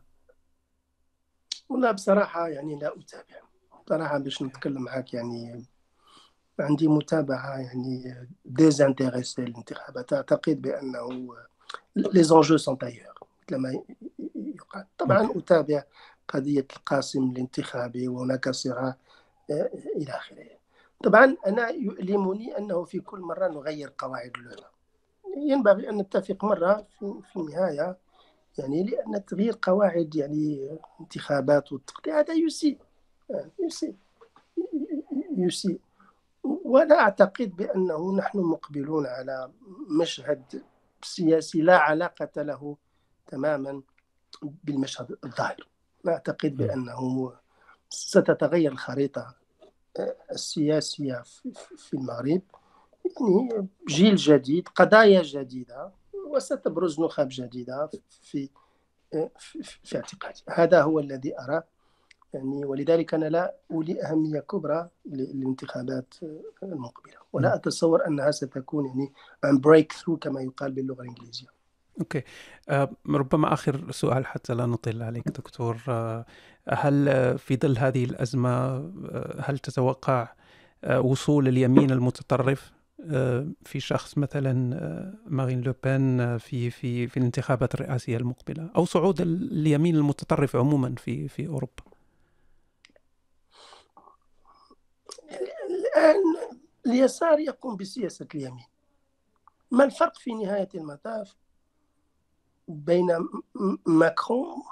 [1.70, 3.42] والله بصراحة يعني لا أتابع.
[3.86, 5.66] بصراحة باش نتكلم معك يعني
[6.60, 10.14] عندي متابعة يعني désintéressé للانتخابات.
[10.14, 11.36] أعتقد بأنه
[11.96, 12.78] les enjeux sont
[13.52, 13.84] مثل
[14.56, 15.84] يقال طبعا أتابع
[16.28, 18.96] قضية القاسم الانتخابي وهناك صراع
[19.52, 20.50] آه، إلى آخره.
[21.04, 24.76] طبعا أنا يؤلمني أنه في كل مرة نغير قواعد اللعبة.
[25.38, 27.98] ينبغي أن نتفق مرة في, النهاية
[28.58, 32.78] يعني لأن تغيير قواعد يعني انتخابات والتقليد هذا يسيء
[33.32, 33.96] آه، يسيء
[35.38, 35.80] يسيء.
[36.44, 39.52] ولا أعتقد بأنه نحن مقبلون على
[40.02, 40.64] مشهد
[41.04, 42.78] سياسي لا علاقة له
[43.28, 43.82] تماما
[44.44, 45.68] بالمشهد الظاهر.
[46.08, 47.34] أعتقد بأنه
[47.90, 49.36] ستتغير الخريطة
[50.32, 51.24] السياسية
[51.78, 52.42] في المغرب.
[53.06, 55.92] يعني جيل جديد قضايا جديدة
[56.28, 57.90] وستبرز نخب جديدة
[58.22, 58.50] في
[59.40, 60.42] في, في اعتقادي.
[60.50, 61.64] هذا هو الذي أراه
[62.34, 66.14] يعني ولذلك أنا لا أولي أهمية كبرى للانتخابات
[66.64, 67.16] المقبلة.
[67.34, 69.14] ولا أتصور أنها ستكون يعني
[69.44, 71.55] un breakthrough كما يقال باللغة الإنجليزية.
[72.00, 72.22] okay.
[72.70, 75.78] أه ربما آخر سؤال حتى لا نطيل عليك دكتور.
[75.88, 76.26] أه
[76.70, 77.06] هل
[77.38, 80.34] في ظل هذه الأزمة أه هل تتوقع
[80.84, 84.54] أه وصول اليمين المتطرف أه في شخص مثلا
[85.28, 91.48] مارين لوبين في في في الانتخابات الرئاسية المقبلة أو صعود اليمين المتطرف عموما في في
[91.48, 91.84] أوروبا؟
[95.70, 96.16] الآن
[96.86, 98.66] اليسار يقوم بسياسة اليمين.
[99.72, 101.36] ما الفرق في نهاية المطاف؟
[102.68, 103.28] بين
[103.86, 104.64] ماكرون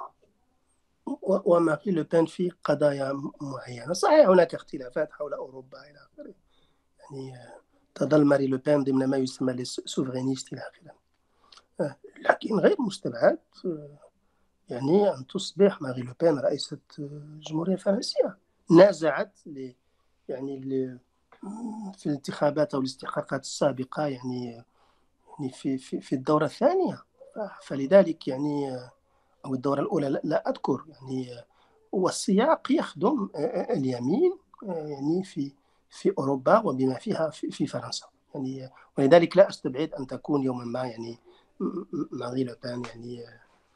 [1.22, 3.94] وماري لوبين في قضايا معينة.
[3.94, 6.34] صحيح هناك اختلافات حول أوروبا إلى آخره.
[7.00, 7.34] يعني
[7.96, 10.96] تظل ماري لوبين ضمن ما يسمى ال souverainistes إلى آخره.
[12.30, 13.40] لكن غير مستبعد
[14.70, 18.38] يعني أن تصبح ماري لوبين رئيسة الجمهورية الفرنسية
[18.72, 19.40] نازعت
[20.30, 20.62] يعني
[21.98, 24.64] في الانتخابات أو الاستحقاقات السابقة يعني
[25.40, 27.04] يعني في في في الدورة الثانية.
[27.62, 28.80] فلذلك يعني
[29.46, 31.28] أو الدورة الأولى لا أذكر يعني
[31.92, 33.30] والسياق يخدم
[33.70, 35.52] اليمين يعني في
[35.90, 38.06] في أوروبا وبما فيها في, فرنسا.
[38.36, 41.18] يعني ولذلك لا أستبعد أن تكون يوما ما يعني
[42.12, 43.26] ماري لوبان يعني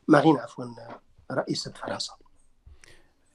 [0.08, 0.66] مارين عفوا
[1.32, 2.14] رئيسة فرنسا.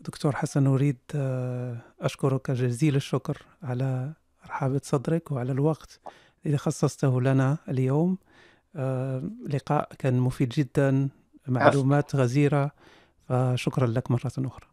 [0.00, 4.12] دكتور حسن أريد آه، أشكرك جزيل الشكر على
[4.46, 6.00] رحابة صدرك وعلى الوقت
[6.46, 8.18] الذي خصصته لنا اليوم.
[8.22, 8.31] آه،
[9.48, 11.08] لقاء كان مفيد جدا
[11.48, 12.70] معلومات غزيرة
[13.28, 14.66] فشكرا لك مرة أخرى.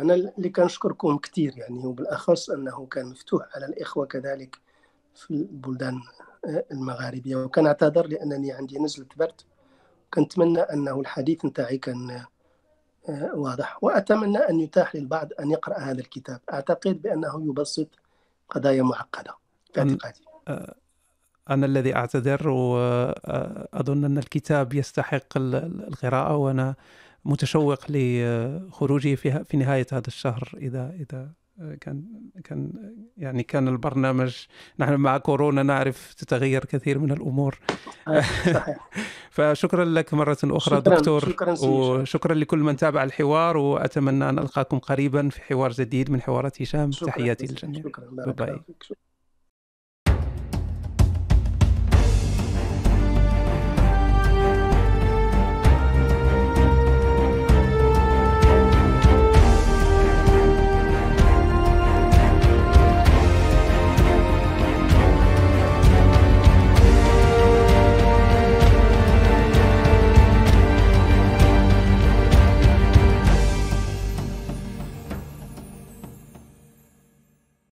[0.00, 4.58] أنا اللي كنشكركم كثير يعني وبالأخص أنه كان مفتوح على الإخوة كذلك
[5.14, 6.00] في البلدان
[6.44, 7.36] آه، المغاربية.
[7.36, 9.40] وكان أعتذر لأنني عندي نزلة برد
[10.14, 12.24] كنتمنى أنه الحديث نتاعي كان
[13.08, 13.84] آه، واضح.
[13.84, 16.40] وأتمنى أن يتاح للبعض أن يقرأ هذا الكتاب.
[16.52, 17.88] أعتقد بأنه يبسط
[18.48, 19.34] قضايا معقدة.
[19.74, 20.20] في اعتقادي.
[20.48, 20.74] آه،
[21.50, 26.74] أنا الذي أعتذر وأظن أن الكتاب يستحق القراءة وأنا
[27.24, 31.32] متشوق لخروجه في في نهاية هذا الشهر إذا إذا
[31.80, 32.04] كان
[32.44, 32.72] كان
[33.16, 34.36] يعني كان البرنامج
[34.78, 37.58] نحن مع كورونا نعرف تتغير كثير من الأمور.
[38.08, 38.20] آه،
[38.52, 38.90] صحيح.
[39.30, 44.78] فشكرا لك مرة أخرى شكرا دكتور شكرا وشكرا لكل من تابع الحوار وأتمنى أن ألقاكم
[44.78, 46.90] قريبا في حوار جديد من حوارات هشام.
[46.90, 47.82] تحياتي للجميع.
[47.82, 48.60] شكرا